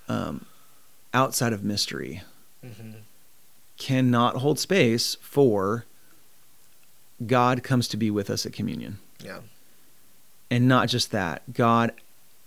um, 0.09 0.45
outside 1.13 1.53
of 1.53 1.63
mystery 1.63 2.23
hmm 2.63 2.91
cannot 3.83 4.37
hold 4.37 4.57
space 4.59 5.15
for 5.15 5.83
God 7.27 7.63
comes 7.63 7.89
to 7.89 7.97
be 7.97 8.09
with 8.09 8.29
us 8.29 8.45
at 8.45 8.53
communion. 8.53 8.99
Yeah. 9.21 9.39
And 10.49 10.69
not 10.69 10.87
just 10.87 11.11
that, 11.11 11.53
God 11.53 11.91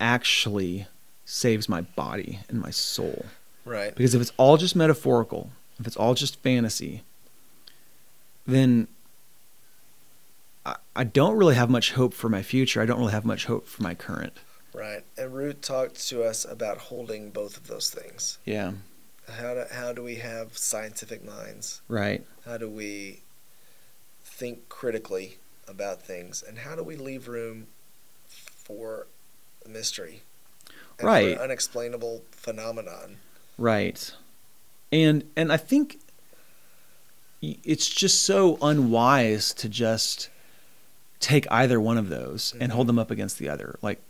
actually 0.00 0.86
saves 1.26 1.68
my 1.68 1.82
body 1.82 2.40
and 2.48 2.58
my 2.58 2.70
soul. 2.70 3.26
Right. 3.66 3.94
Because 3.94 4.14
if 4.14 4.22
it's 4.22 4.32
all 4.38 4.56
just 4.56 4.74
metaphorical, 4.74 5.50
if 5.78 5.86
it's 5.86 5.96
all 5.96 6.14
just 6.14 6.40
fantasy, 6.40 7.02
then 8.46 8.88
I, 10.64 10.76
I 10.94 11.04
don't 11.04 11.36
really 11.36 11.56
have 11.56 11.68
much 11.68 11.92
hope 11.92 12.14
for 12.14 12.30
my 12.30 12.40
future. 12.40 12.80
I 12.80 12.86
don't 12.86 12.98
really 12.98 13.12
have 13.12 13.26
much 13.26 13.44
hope 13.44 13.66
for 13.66 13.82
my 13.82 13.94
current. 13.94 14.32
Right. 14.72 15.04
And 15.18 15.34
Root 15.34 15.60
talked 15.60 16.08
to 16.08 16.22
us 16.22 16.46
about 16.46 16.78
holding 16.78 17.28
both 17.28 17.58
of 17.58 17.66
those 17.66 17.90
things. 17.90 18.38
Yeah. 18.46 18.72
How 19.28 19.54
do, 19.54 19.64
how 19.72 19.92
do 19.92 20.02
we 20.02 20.16
have 20.16 20.56
scientific 20.56 21.24
minds? 21.24 21.80
Right. 21.88 22.24
How 22.44 22.56
do 22.58 22.68
we 22.68 23.20
think 24.24 24.68
critically 24.68 25.38
about 25.66 26.00
things? 26.02 26.42
And 26.46 26.58
how 26.58 26.76
do 26.76 26.82
we 26.82 26.96
leave 26.96 27.28
room 27.28 27.66
for 28.28 29.06
mystery? 29.68 30.22
and 30.98 31.00
for 31.00 31.06
Right. 31.06 31.36
unexplainable 31.38 32.22
phenomenon. 32.30 33.18
Right. 33.58 34.12
And 34.90 35.28
and 35.36 35.52
I 35.52 35.58
think 35.58 35.98
it's 37.42 37.86
just 37.88 38.22
so 38.22 38.56
unwise 38.62 39.52
to 39.54 39.68
just 39.68 40.30
take 41.20 41.46
either 41.50 41.78
one 41.80 41.98
of 41.98 42.08
those 42.08 42.54
and 42.60 42.70
Mhm. 42.72 42.74
hold 42.74 42.86
them 42.86 42.98
up 42.98 43.10
against 43.10 43.38
the 43.38 43.48
other. 43.48 43.78
Like 43.82 44.00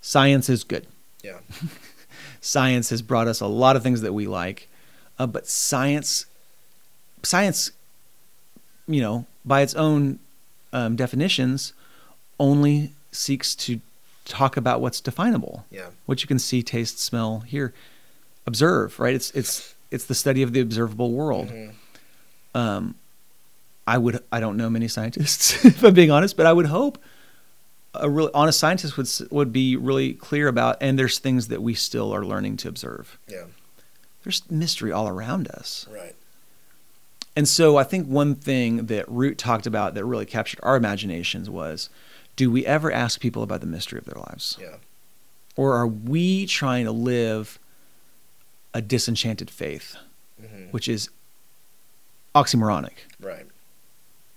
science 0.00 0.48
is 0.48 0.64
good. 0.64 0.86
Yeah. 1.22 1.40
science 2.42 2.90
has 2.90 3.00
brought 3.00 3.26
us 3.28 3.40
a 3.40 3.46
lot 3.46 3.74
of 3.76 3.82
things 3.82 4.02
that 4.02 4.12
we 4.12 4.26
like, 4.26 4.68
uh, 5.18 5.26
but 5.26 5.46
science, 5.46 6.26
science, 7.22 7.70
you 8.86 9.00
know, 9.00 9.24
by 9.44 9.62
its 9.62 9.74
own 9.74 10.18
um, 10.74 10.96
definitions, 10.96 11.72
only 12.38 12.92
seeks 13.12 13.54
to 13.54 13.80
talk 14.24 14.56
about 14.56 14.80
what's 14.80 15.00
definable, 15.00 15.64
Yeah. 15.70 15.86
what 16.06 16.22
you 16.22 16.28
can 16.28 16.38
see, 16.38 16.62
taste, 16.62 16.98
smell, 16.98 17.40
hear, 17.40 17.72
observe. 18.46 18.98
Right? 18.98 19.14
It's 19.14 19.30
it's 19.32 19.74
it's 19.90 20.04
the 20.06 20.14
study 20.14 20.42
of 20.42 20.52
the 20.52 20.60
observable 20.60 21.12
world. 21.12 21.48
Mhm. 21.48 21.72
Um, 22.54 22.94
I 23.86 23.98
would 23.98 24.22
I 24.32 24.40
don't 24.40 24.56
know 24.56 24.68
many 24.70 24.88
scientists 24.88 25.64
if 25.64 25.82
I'm 25.82 25.94
being 25.94 26.10
honest, 26.10 26.36
but 26.36 26.46
I 26.46 26.52
would 26.52 26.66
hope 26.66 26.98
a 27.94 28.08
really 28.08 28.30
honest 28.34 28.58
scientist 28.58 28.96
would 28.96 29.08
would 29.30 29.52
be 29.52 29.76
really 29.76 30.14
clear 30.14 30.48
about. 30.48 30.76
And 30.80 30.98
there's 30.98 31.18
things 31.18 31.48
that 31.48 31.62
we 31.62 31.74
still 31.74 32.12
are 32.12 32.24
learning 32.24 32.56
to 32.58 32.68
observe. 32.68 33.18
Yeah. 33.28 33.44
There's 34.24 34.42
mystery 34.50 34.92
all 34.92 35.08
around 35.08 35.48
us, 35.48 35.86
Right. 35.90 36.14
and 37.34 37.48
so 37.48 37.76
I 37.76 37.82
think 37.82 38.06
one 38.06 38.36
thing 38.36 38.86
that 38.86 39.08
Root 39.08 39.36
talked 39.36 39.66
about 39.66 39.94
that 39.94 40.04
really 40.04 40.26
captured 40.26 40.60
our 40.62 40.76
imaginations 40.76 41.50
was, 41.50 41.88
do 42.36 42.48
we 42.48 42.64
ever 42.64 42.92
ask 42.92 43.20
people 43.20 43.42
about 43.42 43.60
the 43.62 43.66
mystery 43.66 43.98
of 43.98 44.04
their 44.04 44.14
lives, 44.22 44.56
Yeah. 44.60 44.76
or 45.56 45.74
are 45.74 45.88
we 45.88 46.46
trying 46.46 46.84
to 46.84 46.92
live 46.92 47.58
a 48.72 48.80
disenchanted 48.80 49.50
faith, 49.50 49.96
hmm 50.40 50.66
which 50.70 50.86
is 50.88 51.10
oxymoronic? 52.34 52.92
Right. 53.20 53.46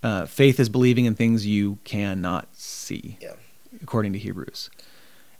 Uh, 0.04 0.26
faith 0.26 0.60
is 0.60 0.68
believing 0.70 1.06
in 1.06 1.16
things 1.16 1.46
you 1.46 1.78
cannot 1.84 2.48
see, 2.56 3.18
Yeah. 3.22 3.34
According 3.86 4.14
to 4.14 4.20
Hebrews. 4.20 4.72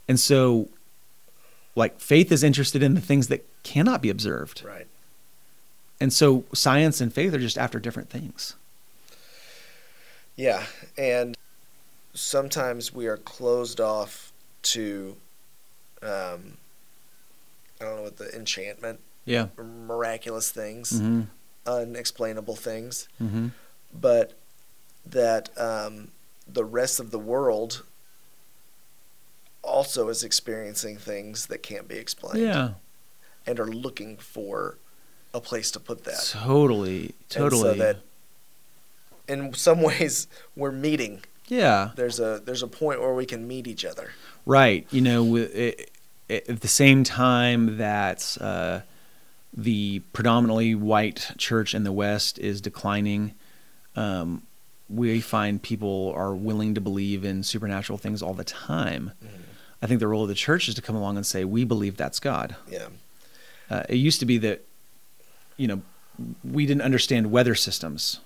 And 0.06 0.20
so, 0.20 0.68
like, 1.74 1.98
faith 1.98 2.30
is 2.30 2.44
interested 2.44 2.80
in 2.80 2.94
the 2.94 3.00
things 3.00 3.26
that 3.26 3.44
cannot 3.64 4.00
be 4.00 4.08
observed. 4.08 4.62
Right. 4.64 4.86
And 6.00 6.12
so, 6.12 6.44
science 6.54 7.00
and 7.00 7.12
faith 7.12 7.34
are 7.34 7.40
just 7.40 7.58
after 7.58 7.80
different 7.80 8.08
things. 8.08 8.54
Yeah. 10.36 10.62
And 10.96 11.36
sometimes 12.14 12.94
we 12.94 13.08
are 13.08 13.16
closed 13.16 13.80
off 13.80 14.32
to, 14.62 15.16
um, 16.02 16.56
I 17.80 17.84
don't 17.84 17.96
know 17.96 18.02
what 18.02 18.16
the 18.18 18.32
enchantment, 18.34 19.00
Yeah. 19.24 19.48
miraculous 19.58 20.52
things, 20.52 20.92
Mm-hmm. 20.92 21.22
unexplainable 21.66 22.54
things, 22.54 23.08
Mm-hmm. 23.20 23.48
but 23.92 24.34
that 25.04 25.50
um, 25.58 26.12
the 26.46 26.64
rest 26.64 27.00
of 27.00 27.10
the 27.10 27.18
world 27.18 27.82
also 29.76 30.08
is 30.08 30.22
experiencing 30.24 30.96
things 30.96 31.46
that 31.46 31.62
can't 31.62 31.86
be 31.88 31.96
explained 31.96 32.40
Yeah. 32.46 32.70
and 33.46 33.60
are 33.60 33.66
looking 33.86 34.16
for 34.16 34.78
a 35.34 35.40
place 35.40 35.70
to 35.72 35.80
put 35.80 36.04
that. 36.04 36.22
Totally. 36.32 37.14
Totally. 37.28 37.68
And 37.70 37.78
so 37.78 37.84
that 37.84 37.96
in 39.28 39.52
some 39.54 39.82
ways 39.90 40.28
we're 40.56 40.72
meeting. 40.72 41.22
yeah. 41.48 41.90
There's 41.94 42.18
a 42.20 42.40
there's 42.44 42.62
a 42.62 42.68
point 42.68 43.00
where 43.00 43.14
we 43.14 43.26
can 43.26 43.46
meet 43.46 43.66
each 43.66 43.84
other. 43.84 44.10
Right. 44.46 44.86
You 44.90 45.00
know, 45.02 45.22
with 45.24 45.54
it, 45.54 45.90
it, 46.28 46.48
at 46.48 46.60
the 46.60 46.68
same 46.68 47.04
time 47.04 47.76
that 47.78 48.38
uh, 48.40 48.80
the 49.56 50.00
predominantly 50.12 50.74
white 50.74 51.32
church 51.36 51.74
in 51.74 51.82
the 51.84 51.92
West 51.92 52.38
is 52.38 52.60
declining, 52.60 53.34
um, 53.94 54.42
we 54.88 55.20
find 55.20 55.60
people 55.62 56.12
are 56.16 56.34
willing 56.34 56.74
to 56.74 56.80
believe 56.80 57.24
in 57.24 57.42
supernatural 57.42 57.98
things 57.98 58.22
all 58.22 58.34
the 58.34 58.44
time. 58.44 59.12
I 59.82 59.86
think 59.86 60.00
the 60.00 60.08
role 60.08 60.22
of 60.22 60.28
the 60.28 60.34
church 60.34 60.68
is 60.68 60.74
to 60.76 60.82
come 60.82 60.96
along 60.96 61.16
and 61.16 61.26
say, 61.26 61.44
we 61.44 61.64
believe 61.64 61.96
that's 61.96 62.18
God. 62.18 62.56
Yeah. 62.70 62.88
Uh, 63.70 63.82
it 63.88 63.96
used 63.96 64.20
to 64.20 64.26
be 64.26 64.38
that, 64.38 64.64
you 65.56 65.68
know, 65.68 65.82
we 66.44 66.66
didn't 66.66 66.82
understand 66.82 67.30
weather 67.30 67.54
systems. 67.54 68.20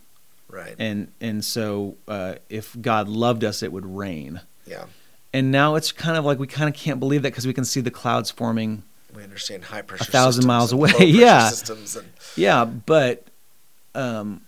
Right. 0.48 0.74
And, 0.78 1.08
and 1.20 1.44
so 1.44 1.96
uh, 2.08 2.34
if 2.48 2.76
God 2.80 3.08
loved 3.08 3.44
us, 3.44 3.62
it 3.62 3.72
would 3.72 3.86
rain. 3.86 4.40
yeah. 4.66 4.84
And 5.32 5.52
now 5.52 5.76
it's 5.76 5.92
kind 5.92 6.16
of 6.18 6.24
like 6.24 6.40
we 6.40 6.48
kind 6.48 6.68
of 6.68 6.74
can't 6.74 6.98
believe 6.98 7.22
that 7.22 7.30
because 7.30 7.46
we 7.46 7.52
can 7.52 7.64
see 7.64 7.80
the 7.80 7.90
clouds 7.92 8.32
forming. 8.32 8.82
We 9.14 9.22
understand 9.22 9.62
high 9.62 9.82
pressure 9.82 10.02
A 10.02 10.06
thousand 10.10 10.44
miles 10.44 10.72
away, 10.72 10.90
yeah. 10.98 11.48
Systems 11.50 11.94
and 11.94 12.08
Yeah, 12.34 12.64
but 12.64 13.24
um, 13.94 14.40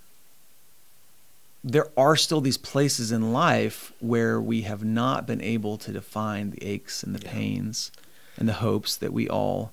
there 1.64 1.88
are 1.96 2.16
still 2.16 2.40
these 2.40 2.58
places 2.58 3.12
in 3.12 3.32
life 3.32 3.92
where 4.00 4.40
we 4.40 4.62
have 4.62 4.82
not 4.84 5.26
been 5.26 5.40
able 5.40 5.78
to 5.78 5.92
define 5.92 6.50
the 6.50 6.62
aches 6.64 7.02
and 7.02 7.14
the 7.14 7.24
Yeah. 7.24 7.32
pains 7.32 7.92
and 8.36 8.48
the 8.48 8.54
hopes 8.54 8.96
that 8.96 9.12
we 9.12 9.28
all 9.28 9.72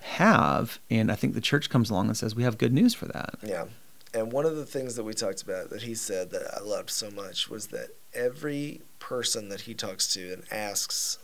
have. 0.00 0.78
And 0.90 1.10
I 1.10 1.14
think 1.14 1.34
the 1.34 1.40
church 1.40 1.68
comes 1.70 1.90
along 1.90 2.08
and 2.08 2.16
says 2.16 2.34
we 2.34 2.42
have 2.44 2.58
good 2.58 2.72
news 2.72 2.94
for 2.94 3.06
that. 3.06 3.34
Yeah. 3.42 3.66
And 4.14 4.32
one 4.32 4.46
of 4.46 4.56
the 4.56 4.64
things 4.64 4.94
that 4.94 5.04
we 5.04 5.12
talked 5.12 5.42
about 5.42 5.68
that 5.70 5.82
he 5.82 5.94
said 5.94 6.30
that 6.30 6.42
I 6.56 6.60
loved 6.60 6.90
so 6.90 7.10
much 7.10 7.48
was 7.50 7.66
that 7.68 7.90
every 8.14 8.80
person 8.98 9.48
that 9.50 9.62
he 9.62 9.74
talks 9.74 10.06
to 10.14 10.32
and 10.32 10.42
asks, 10.50 11.18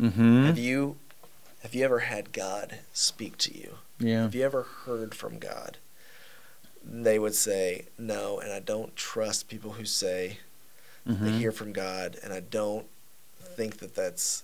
Mm-hmm. 0.00 0.44
"Have 0.44 0.58
you 0.58 0.96
have 1.62 1.74
you 1.74 1.82
ever 1.84 2.00
had 2.00 2.32
God 2.32 2.80
speak 2.92 3.38
to 3.38 3.56
you? 3.56 3.76
Yeah. 3.98 4.22
Have 4.24 4.34
you 4.34 4.42
ever 4.44 4.62
heard 4.84 5.14
from 5.14 5.38
God?" 5.38 5.78
They 6.88 7.18
would 7.18 7.34
say, 7.34 7.86
"No, 7.98 8.38
and 8.38 8.52
I 8.52 8.60
don't 8.60 8.94
trust 8.94 9.48
people 9.48 9.72
who 9.72 9.84
say 9.84 10.38
they 11.04 11.12
Mhm. 11.30 11.38
hear 11.38 11.52
from 11.52 11.72
God, 11.72 12.16
and 12.22 12.32
I 12.32 12.40
don't 12.40 12.86
think 13.56 13.78
that 13.78 13.94
that's 13.94 14.42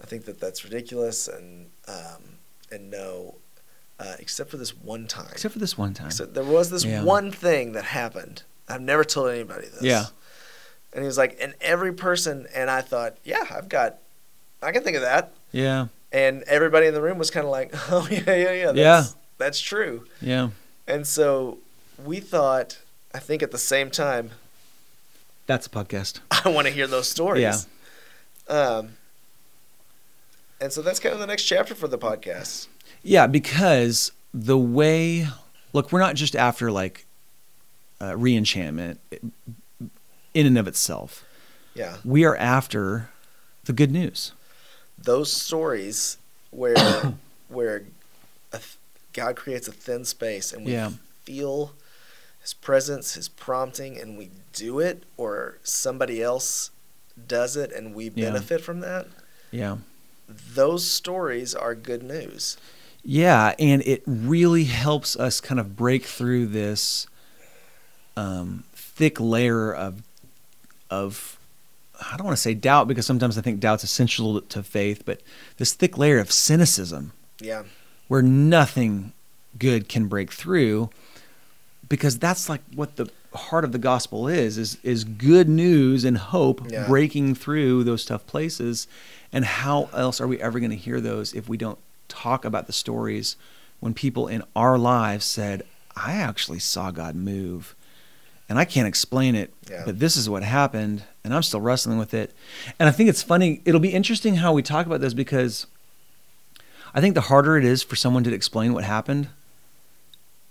I 0.00 0.06
think 0.06 0.26
that 0.26 0.38
that's 0.40 0.62
ridiculous 0.62 1.26
and 1.26 1.70
um, 1.88 2.38
and 2.70 2.90
no, 2.90 3.36
uh, 3.98 4.14
except 4.18 4.50
for 4.50 4.56
this 4.58 4.76
one 4.76 5.06
time. 5.08 5.28
Except 5.32 5.52
for 5.54 5.58
this 5.58 5.76
one 5.78 5.92
time. 5.94 6.10
So 6.12 6.24
there 6.26 6.44
was 6.44 6.70
this 6.70 6.84
Yeah. 6.84 7.02
one 7.02 7.32
thing 7.32 7.72
that 7.72 7.84
happened. 7.84 8.42
I've 8.68 8.80
never 8.82 9.02
told 9.04 9.30
anybody 9.30 9.66
this. 9.68 9.82
Yeah. 9.82 10.06
And 10.92 11.02
he 11.02 11.06
was 11.06 11.18
like, 11.18 11.36
and 11.40 11.54
every 11.60 11.92
person, 11.92 12.46
and 12.54 12.70
I 12.70 12.80
thought, 12.82 13.16
yeah, 13.24 13.44
I've 13.50 13.68
got, 13.68 13.98
I 14.62 14.70
can 14.72 14.82
think 14.84 14.96
of 14.96 15.02
that. 15.02 15.32
yeah. 15.50 15.88
And 16.12 16.42
everybody 16.44 16.86
in 16.86 16.94
the 16.94 17.02
room 17.02 17.18
was 17.18 17.30
kind 17.30 17.44
of 17.44 17.50
like, 17.50 17.70
oh 17.90 18.06
yeah, 18.10 18.20
yeah, 18.34 18.52
yeah, 18.52 18.66
that's, 18.66 18.76
Yeah. 18.78 19.04
that's 19.38 19.60
true. 19.60 20.06
Yeah. 20.20 20.50
And 20.88 21.06
so 21.06 21.58
we 22.02 22.18
thought, 22.18 22.78
I 23.14 23.18
think 23.18 23.42
at 23.42 23.52
the 23.52 23.58
same 23.58 23.90
time, 23.90 24.30
That's 25.46 25.66
a 25.66 25.70
podcast. 25.70 26.20
I 26.44 26.48
want 26.48 26.66
to 26.66 26.72
hear 26.72 26.86
those 26.86 27.08
stories. 27.08 27.66
Yeah. 28.48 28.54
Um. 28.54 28.90
And 30.60 30.72
so 30.72 30.82
that's 30.82 30.98
kind 30.98 31.12
of 31.12 31.20
the 31.20 31.26
next 31.26 31.44
chapter 31.44 31.74
for 31.74 31.86
the 31.86 31.98
podcast. 31.98 32.66
Yeah, 33.04 33.28
because 33.28 34.10
the 34.34 34.58
way 34.58 35.28
look, 35.72 35.92
we're 35.92 36.00
not 36.00 36.16
just 36.16 36.34
after 36.34 36.72
like 36.72 37.06
uh, 38.00 38.16
re-enchantment 38.16 39.00
in 40.34 40.46
and 40.46 40.58
of 40.58 40.66
itself. 40.66 41.24
Yeah. 41.74 41.98
We 42.04 42.24
are 42.24 42.36
after 42.36 43.10
the 43.64 43.72
good 43.72 43.92
news. 43.92 44.32
Those 44.96 45.32
stories 45.32 46.18
where 46.50 46.74
where 47.48 47.84
a 48.52 48.60
God 49.18 49.36
creates 49.36 49.66
a 49.68 49.72
thin 49.72 50.04
space 50.04 50.52
and 50.52 50.64
we 50.64 50.72
Yeah. 50.72 50.92
feel 51.24 51.74
his 52.40 52.54
presence, 52.54 53.14
his 53.14 53.28
prompting 53.28 53.98
and 54.00 54.16
we 54.16 54.30
do 54.52 54.78
it 54.80 55.02
or 55.16 55.58
somebody 55.62 56.22
else 56.22 56.70
does 57.26 57.56
it 57.56 57.72
and 57.72 57.94
we 57.94 58.04
Yeah. 58.14 58.30
benefit 58.30 58.60
from 58.62 58.80
that. 58.80 59.06
Yeah. 59.50 59.78
Those 60.28 60.84
stories 60.88 61.54
are 61.54 61.74
good 61.74 62.02
news. 62.02 62.56
Yeah, 63.04 63.54
and 63.58 63.80
it 63.82 64.02
really 64.06 64.64
helps 64.64 65.16
us 65.16 65.40
kind 65.40 65.58
of 65.58 65.76
break 65.76 66.04
through 66.04 66.46
this 66.46 67.06
um, 68.16 68.64
thick 68.74 69.20
layer 69.20 69.72
of 69.72 70.02
of 70.90 71.38
I 72.00 72.16
don't 72.16 72.26
want 72.26 72.36
to 72.36 72.42
say 72.42 72.54
doubt 72.54 72.86
because 72.88 73.06
sometimes 73.06 73.36
I 73.38 73.40
think 73.40 73.58
doubt's 73.60 73.82
essential 73.84 74.40
to 74.40 74.62
faith, 74.62 75.02
but 75.04 75.20
this 75.56 75.72
thick 75.72 75.98
layer 75.98 76.18
of 76.18 76.30
cynicism 76.30 77.12
Yeah. 77.40 77.64
Where 78.08 78.22
nothing 78.22 79.12
good 79.58 79.88
can 79.88 80.06
break 80.08 80.32
through 80.32 80.90
because 81.88 82.18
that's 82.18 82.48
like 82.48 82.60
what 82.74 82.96
the 82.96 83.08
heart 83.34 83.64
of 83.64 83.72
the 83.72 83.78
gospel 83.78 84.26
is 84.28 84.56
is 84.58 84.78
is 84.82 85.04
good 85.04 85.48
news 85.48 86.04
and 86.04 86.16
hope 86.18 86.62
Yeah. 86.70 86.86
breaking 86.86 87.34
through 87.34 87.84
those 87.84 88.04
tough 88.04 88.26
places 88.26 88.86
and 89.32 89.44
how 89.44 89.88
else 89.92 90.20
are 90.20 90.26
we 90.26 90.40
ever 90.40 90.58
going 90.58 90.70
to 90.70 90.76
hear 90.76 91.00
those 91.00 91.34
if 91.34 91.48
we 91.48 91.56
don't 91.56 91.78
talk 92.08 92.44
about 92.44 92.66
the 92.66 92.72
stories 92.72 93.36
when 93.80 93.94
people 93.94 94.26
in 94.28 94.42
our 94.56 94.78
lives 94.78 95.24
said 95.24 95.62
I 95.96 96.12
actually 96.12 96.58
saw 96.60 96.90
God 96.90 97.14
move 97.16 97.74
and 98.48 98.58
I 98.58 98.64
can't 98.64 98.88
explain 98.88 99.34
it 99.34 99.52
Yeah. 99.70 99.82
but 99.84 99.98
this 99.98 100.16
is 100.16 100.28
what 100.30 100.42
happened 100.42 101.04
and 101.22 101.34
I'm 101.34 101.42
still 101.42 101.60
wrestling 101.60 101.98
with 101.98 102.14
it 102.14 102.32
and 102.78 102.88
I 102.88 102.92
think 102.92 103.10
it's 103.10 103.22
funny 103.22 103.60
it'll 103.66 103.80
be 103.80 103.92
interesting 103.92 104.36
how 104.36 104.52
we 104.52 104.62
talk 104.62 104.86
about 104.86 105.00
this 105.02 105.14
because 105.14 105.66
I 106.94 107.00
think 107.00 107.14
the 107.14 107.22
harder 107.22 107.56
it 107.56 107.64
is 107.64 107.82
for 107.82 107.96
someone 107.96 108.24
to 108.24 108.32
explain 108.32 108.72
what 108.72 108.84
happened, 108.84 109.28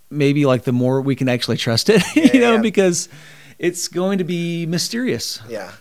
maybe 0.10 0.46
like 0.46 0.64
the 0.64 0.72
more 0.72 1.02
we 1.02 1.16
can 1.16 1.30
actually 1.30 1.58
trust 1.58 1.90
it, 1.90 2.02
Yeah, 2.16 2.34
you 2.34 2.40
know, 2.40 2.54
yeah. 2.56 2.62
because 2.62 3.10
it's 3.60 3.88
going 3.88 4.18
to 4.20 4.24
be 4.24 4.66
mysterious. 4.66 5.42
Yeah. 5.50 5.72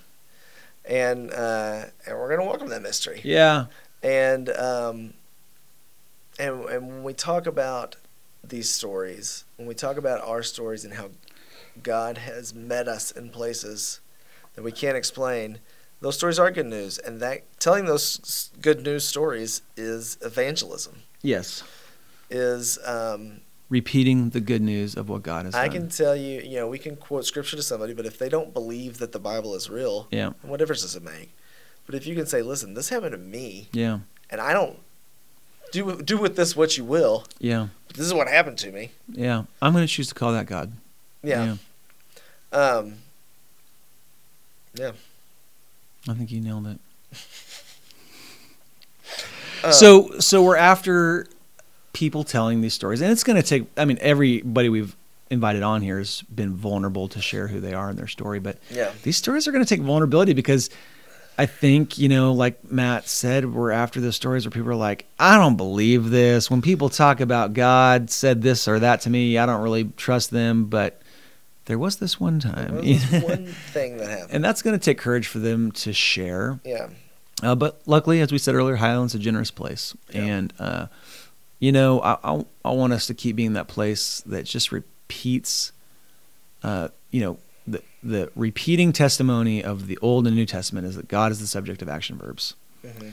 And 0.85 1.33
uh, 1.33 1.87
and 2.07 2.17
we're 2.17 2.29
gonna 2.37 2.49
welcome 2.49 2.69
that 2.69 2.83
mystery. 2.83 3.21
Yeah. 3.25 3.67
And 4.03 4.49
um, 4.51 5.15
and 6.39 6.65
and 6.67 6.87
when 6.89 7.03
we 7.03 7.13
talk 7.13 7.47
about 7.47 7.97
these 8.45 8.71
stories, 8.71 9.45
when 9.57 9.67
we 9.67 9.75
talk 9.75 9.97
about 9.97 10.21
our 10.23 10.45
stories 10.45 10.85
and 10.85 10.95
how 10.95 11.11
God 11.83 12.19
has 12.19 12.55
met 12.55 12.87
us 12.87 13.11
in 13.11 13.31
places 13.31 14.01
that 14.55 14.63
we 14.63 14.71
can't 14.71 14.97
explain, 14.97 15.59
those 16.01 16.17
stories 16.17 16.39
are 16.39 16.51
good 16.51 16.67
news, 16.67 16.99
and 16.99 17.21
that 17.21 17.43
telling 17.61 17.87
those 17.87 18.51
good 18.61 18.85
news 18.85 19.05
stories 19.07 19.63
is 19.77 20.19
evangelism. 20.23 21.03
Yes. 21.23 21.63
Is 22.31 22.79
um, 22.85 23.41
Repeating 23.69 24.31
the 24.31 24.41
good 24.41 24.63
news 24.63 24.95
of 24.97 25.09
what 25.09 25.23
God 25.23 25.45
has 25.47 25.55
I 25.55 25.67
done. 25.69 25.73
can 25.77 25.89
tell 25.89 26.15
you, 26.15 26.41
you 26.41 26.57
know, 26.57 26.69
we 26.69 26.79
can 26.79 26.97
quote 26.97 27.25
scripture 27.25 27.57
to 27.57 27.63
somebody, 27.63 27.95
but 27.95 28.07
if 28.07 28.19
they 28.19 28.29
don't 28.29 28.53
believe 28.53 28.99
that 28.99 29.13
the 29.13 29.19
Bible 29.19 29.55
is 29.55 29.69
real, 29.71 30.07
Yeah. 30.11 30.33
what 30.43 30.59
difference 30.59 30.83
does 30.83 30.95
it 30.97 31.03
make? 31.03 31.33
But 31.87 31.95
if 31.95 32.07
you 32.07 32.15
can 32.17 32.27
say, 32.27 32.43
"Listen, 32.43 32.75
this 32.75 32.89
happened 32.89 33.13
to 33.13 33.19
me," 33.19 33.69
Yeah. 33.73 34.01
and 34.31 34.41
I 34.41 34.53
don't 34.53 34.79
do 35.73 36.01
do 36.03 36.17
with 36.19 36.37
this 36.37 36.55
what 36.57 36.77
you 36.77 36.85
will. 36.85 37.25
Yeah. 37.39 37.69
But 37.89 37.97
this 37.97 38.07
is 38.07 38.15
what 38.15 38.29
happened 38.29 38.59
to 38.59 38.71
me. 38.73 38.91
Yeah. 39.09 39.45
I'm 39.63 39.73
going 39.73 39.87
to 39.87 39.93
choose 39.93 40.09
to 40.09 40.15
call 40.15 40.33
that 40.33 40.47
God. 40.47 40.73
Yeah. 41.23 41.57
Um. 42.53 42.99
Yeah. 44.75 44.93
I 46.09 46.15
think 46.15 46.31
you 46.31 46.41
nailed 46.41 46.67
it. 46.67 46.79
Uh, 49.65 49.73
so 49.73 50.19
so 50.19 50.43
we're 50.43 50.57
after 50.57 51.27
people 51.93 52.25
telling 52.25 52.61
these 52.61 52.75
stories 52.75 53.01
and 53.01 53.11
it's 53.11 53.25
going 53.25 53.41
to 53.41 53.43
take 53.43 53.65
i 53.79 53.85
mean 53.85 53.97
everybody 54.03 54.69
we've 54.69 54.95
invited 55.31 55.63
on 55.63 55.81
here 55.81 55.97
has 55.99 56.21
been 56.23 56.55
vulnerable 56.55 57.09
to 57.09 57.23
share 57.23 57.49
who 57.49 57.59
they 57.59 57.73
are 57.73 57.89
and 57.89 57.99
their 57.99 58.07
story 58.07 58.39
but 58.39 58.59
Yeah. 58.71 58.91
these 59.03 59.17
stories 59.17 59.49
are 59.49 59.53
going 59.53 59.65
to 59.65 59.69
take 59.69 59.81
vulnerability 59.81 60.35
because 60.35 60.69
i 61.39 61.47
think 61.47 61.97
you 61.97 62.09
know 62.11 62.33
like 62.35 62.71
matt 62.71 63.09
said 63.09 63.51
we're 63.55 63.71
after 63.71 63.99
the 64.01 64.13
stories 64.13 64.45
where 64.45 64.51
people 64.51 64.69
are 64.71 64.75
like 64.75 65.07
i 65.19 65.39
don't 65.39 65.57
believe 65.57 66.11
this 66.11 66.51
when 66.51 66.61
people 66.61 66.91
talk 66.91 67.21
about 67.21 67.55
god 67.55 68.11
said 68.11 68.43
this 68.43 68.69
or 68.69 68.79
that 68.79 69.01
to 69.03 69.11
me 69.11 69.39
i 69.39 69.47
don't 69.47 69.63
really 69.63 69.85
trust 69.97 70.31
them 70.31 70.67
but 70.67 71.01
there 71.67 71.79
was 71.79 71.97
this 71.97 72.19
one 72.19 72.41
time 72.41 72.81
there's 72.85 73.11
one 73.23 73.47
thing 73.47 73.99
that 73.99 74.09
happened. 74.09 74.31
and 74.33 74.45
that's 74.45 74.63
going 74.63 74.79
to 74.79 74.85
take 74.85 74.99
courage 74.99 75.27
for 75.27 75.39
them 75.39 75.71
to 75.73 75.93
share 75.93 76.59
Yeah. 76.65 76.89
uh, 77.43 77.55
but 77.55 77.81
luckily, 77.87 78.21
as 78.21 78.33
we 78.33 78.39
said 78.39 78.55
earlier, 78.55 78.77
Highland's 78.77 79.15
a 79.15 79.19
generous 79.19 79.51
place, 79.51 79.95
Yeah. 80.13 80.23
and 80.23 80.53
uh, 80.59 80.87
you 81.59 81.73
know, 81.73 82.01
I, 82.01 82.19
I 82.25 82.45
I 82.67 82.71
want 82.73 82.93
us 82.93 83.07
to 83.07 83.15
keep 83.15 83.37
being 83.37 83.55
that 83.55 83.67
place 83.69 84.21
that 84.27 84.45
just 84.45 84.73
repeats, 84.73 85.73
uh, 86.63 86.89
you 87.11 87.21
know, 87.21 87.39
the 87.67 87.83
the 88.03 88.31
repeating 88.37 88.93
testimony 88.93 89.63
of 89.65 89.87
the 89.87 89.99
Old 90.03 90.27
and 90.27 90.37
New 90.37 90.47
Testament 90.47 90.87
is 90.87 90.97
that 90.97 91.09
God 91.09 91.33
is 91.33 91.41
the 91.41 91.47
subject 91.47 91.83
of 91.83 91.89
action 91.89 92.17
verbs, 92.19 92.55
hmm 92.83 93.11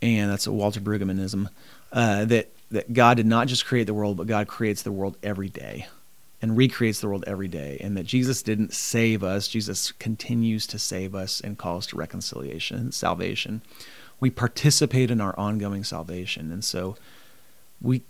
and 0.00 0.30
that's 0.32 0.48
a 0.48 0.52
Walter 0.52 0.80
Brueggemannism. 0.80 1.46
Uh, 1.92 2.24
that 2.24 2.48
that 2.72 2.92
God 2.92 3.18
did 3.18 3.26
not 3.26 3.46
just 3.46 3.64
create 3.66 3.84
the 3.86 3.94
world, 3.94 4.16
but 4.16 4.26
God 4.26 4.48
creates 4.48 4.82
the 4.82 4.90
world 4.90 5.16
every 5.22 5.48
day, 5.50 5.86
and 6.42 6.56
recreates 6.56 7.00
the 7.00 7.06
world 7.08 7.24
every 7.26 7.48
day, 7.48 7.78
and 7.80 7.96
that 7.96 8.04
Jesus 8.04 8.42
didn't 8.42 8.74
save 8.74 9.22
us; 9.22 9.48
Jesus 9.48 9.92
continues 9.92 10.66
to 10.66 10.78
save 10.78 11.14
us 11.14 11.40
and 11.40 11.56
call 11.56 11.78
us 11.78 11.86
to 11.86 11.96
reconciliation 11.96 12.76
and 12.76 12.92
salvation. 12.92 13.62
We 14.20 14.28
participate 14.30 15.10
in 15.10 15.20
our 15.20 15.38
ongoing 15.38 15.84
salvation, 15.84 16.52
and 16.52 16.64
so 16.64 16.96
we 17.80 18.02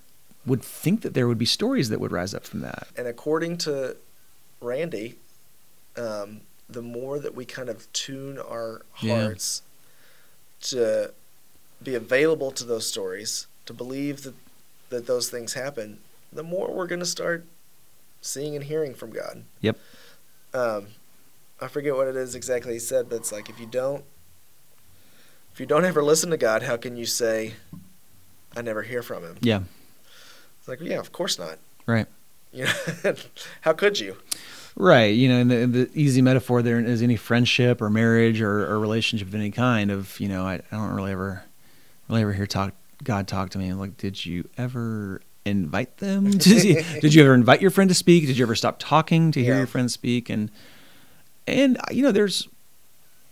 would 0.45 0.63
think 0.63 1.03
that 1.03 1.15
there 1.15 1.29
would 1.29 1.39
be 1.39 1.47
stories 1.47 1.89
that 1.91 2.01
would 2.01 2.11
rise 2.11 2.35
up 2.35 2.45
from 2.45 2.61
that. 2.61 2.89
And 2.97 3.07
according 3.07 3.59
to 3.59 3.97
Randy, 4.61 5.17
um, 5.97 6.41
the 6.69 6.83
more 6.83 7.19
that 7.19 7.35
we 7.35 7.45
kind 7.45 7.69
of 7.69 7.91
tune 7.93 8.39
our 8.39 8.83
Yeah. 9.01 9.23
hearts 9.23 9.63
to 10.63 11.13
be 11.83 11.95
available 11.95 12.51
to 12.53 12.65
those 12.65 12.87
stories, 12.87 13.47
to 13.67 13.73
believe 13.75 14.23
that 14.23 14.35
that 14.91 15.07
those 15.07 15.31
things 15.31 15.55
happen, 15.55 15.99
the 16.31 16.43
more 16.43 16.71
we're 16.71 16.87
going 16.87 17.01
to 17.01 17.07
start 17.07 17.47
seeing 18.23 18.55
and 18.57 18.65
hearing 18.65 18.95
from 18.95 19.11
God. 19.11 19.45
Yep. 19.61 19.77
Um, 20.55 20.87
I 21.61 21.69
forget 21.69 21.95
what 21.95 22.09
it 22.09 22.17
is 22.17 22.35
exactly 22.35 22.73
he 22.73 22.79
said, 22.79 23.11
but 23.11 23.17
it's 23.17 23.33
like 23.33 23.51
if 23.51 23.61
you 23.61 23.67
don't, 23.67 24.05
if 25.53 25.61
you 25.61 25.67
don't 25.67 25.85
ever 25.85 26.03
listen 26.03 26.31
to 26.31 26.37
God, 26.39 26.63
how 26.63 26.77
can 26.79 26.97
you 26.97 27.05
say, 27.05 27.53
"I 28.57 28.63
never 28.63 28.83
hear 28.83 29.03
from 29.03 29.23
Him"? 29.23 29.37
Yeah, 29.43 29.61
It's 30.59 30.69
like, 30.69 30.81
yeah, 30.81 30.99
of 30.99 31.13
course 31.13 31.39
not. 31.39 31.59
right. 31.87 32.07
You 32.55 32.67
know, 32.67 33.15
how 33.63 33.73
could 33.73 33.99
you? 33.99 34.19
Right, 34.77 35.15
you 35.15 35.27
know, 35.27 35.39
and 35.41 35.51
the, 35.51 35.65
the 35.67 35.91
easy 35.95 36.21
metaphor 36.21 36.61
there 36.61 36.79
is 36.79 37.01
any 37.01 37.17
friendship 37.17 37.81
or 37.81 37.89
marriage 37.89 38.43
or, 38.43 38.71
or 38.71 38.79
relationship 38.79 39.29
of 39.29 39.35
any 39.35 39.51
kind. 39.51 39.91
Of 39.91 40.21
you 40.21 40.29
know, 40.29 40.45
I, 40.45 40.57
I 40.57 40.63
don't 40.77 40.91
really 40.93 41.13
ever, 41.13 41.45
really 42.11 42.21
ever 42.21 42.35
hear 42.35 42.47
talk 42.47 42.75
God 43.03 43.27
talk 43.27 43.49
to 43.51 43.59
me. 43.59 43.73
Like, 43.73 43.97
did 43.97 44.27
you 44.27 44.47
ever 44.59 45.23
invite 45.45 45.97
them? 45.99 46.31
Did 46.39 46.65
you, 46.65 46.83
did 47.01 47.15
you 47.15 47.23
ever 47.25 47.35
invite 47.35 47.61
your 47.61 47.71
friend 47.71 47.89
to 47.89 47.95
speak? 47.95 48.27
Did 48.27 48.39
you 48.39 48.45
ever 48.45 48.55
stop 48.55 48.77
talking 48.79 49.33
to 49.33 49.41
hear 49.43 49.55
Yeah. 49.55 49.59
your 49.59 49.67
friend 49.67 49.91
speak? 49.91 50.31
And 50.31 50.51
and 51.47 51.79
uh, 51.79 51.83
you 51.91 52.03
know, 52.05 52.13
there's, 52.13 52.49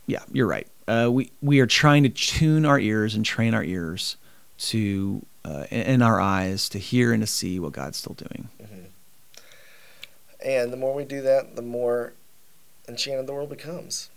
yeah, 0.07 0.23
you're 0.33 0.47
right. 0.49 0.67
Uh, 0.89 1.09
we 1.13 1.31
we 1.41 1.61
are 1.61 1.67
trying 1.67 2.03
to 2.03 2.09
tune 2.09 2.65
our 2.67 2.81
ears 2.81 3.15
and 3.15 3.25
train 3.25 3.55
our 3.55 3.63
ears 3.63 4.17
to 4.59 5.25
uh, 5.45 5.65
and 5.71 6.03
our 6.03 6.21
eyes 6.21 6.69
to 6.71 6.79
hear 6.79 7.13
and 7.13 7.23
to 7.23 7.27
see 7.27 7.61
what 7.61 7.73
God's 7.73 7.99
still 7.99 8.15
doing. 8.15 8.49
And 10.45 10.73
the 10.73 10.77
more 10.77 10.95
we 10.95 11.05
do 11.05 11.21
that, 11.23 11.55
the 11.55 11.63
more 11.63 12.15
enchanted 12.89 13.27
the 13.27 13.33
world 13.35 13.51
becomes, 13.51 14.09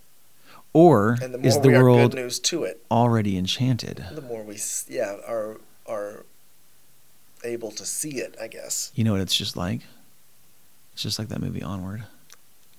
Or 0.71 1.17
the 1.19 1.39
is 1.45 1.59
the 1.59 1.69
world 1.69 2.15
news 2.15 2.39
to 2.39 2.63
it, 2.63 2.81
already 2.89 3.37
enchanted? 3.37 4.05
the 4.11 4.21
more 4.21 4.41
we, 4.43 4.57
yeah, 4.87 5.17
our 5.27 5.59
are 5.85 6.25
able 7.43 7.71
to 7.71 7.85
see 7.85 8.17
it. 8.17 8.35
I 8.41 8.47
guess. 8.47 8.91
You 8.95 9.03
know 9.03 9.11
what 9.13 9.21
it's 9.21 9.35
just 9.35 9.55
like? 9.57 9.81
It's 10.93 11.03
just 11.03 11.17
like 11.19 11.29
that 11.29 11.41
movie 11.41 11.63
Onward, 11.63 12.03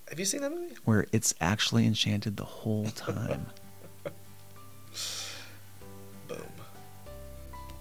Have 0.09 0.19
you 0.21 0.25
seen 0.25 0.41
that 0.43 0.53
movie? 0.53 0.75
where 0.85 1.07
it's 1.13 1.35
actually 1.41 1.85
enchanted 1.87 2.37
the 2.37 2.45
whole 2.45 2.87
time. 2.91 3.47
Boom. 6.29 6.39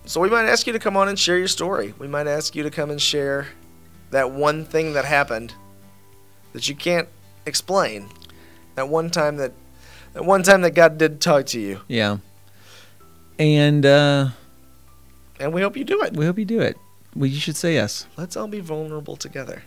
So 0.05 0.19
we 0.19 0.29
might 0.29 0.45
ask 0.45 0.67
you 0.67 0.73
to 0.73 0.79
come 0.79 0.97
on 0.97 1.07
and 1.07 1.17
share 1.17 1.37
your 1.37 1.47
story. 1.47 1.93
We 1.99 2.07
might 2.07 2.27
ask 2.27 2.55
you 2.55 2.63
to 2.63 2.71
come 2.71 2.89
and 2.89 3.01
share 3.01 3.47
that 4.11 4.31
one 4.31 4.65
thing 4.65 4.93
that 4.93 5.05
happened 5.05 5.53
that 6.53 6.67
you 6.67 6.75
can't 6.75 7.07
explain. 7.45 8.09
That 8.75 8.89
one 8.89 9.09
time 9.11 9.37
that 9.37 9.53
that 10.13 10.25
one 10.25 10.43
time 10.43 10.61
that 10.61 10.71
God 10.71 10.97
did 10.97 11.21
talk 11.21 11.45
to 11.47 11.59
you. 11.59 11.81
yeah. 11.87 12.17
And 13.39 13.83
uh, 13.85 14.29
And 15.39 15.53
we 15.53 15.61
hope 15.61 15.75
you 15.77 15.83
do 15.83 16.01
it. 16.03 16.15
we 16.15 16.25
hope 16.25 16.37
you 16.37 16.45
do 16.45 16.61
it. 16.61 16.77
Well, 17.15 17.29
you 17.29 17.39
should 17.39 17.57
say 17.57 17.73
yes. 17.75 18.07
Let's 18.17 18.35
all 18.35 18.47
be 18.47 18.59
vulnerable 18.59 19.15
together. 19.15 19.63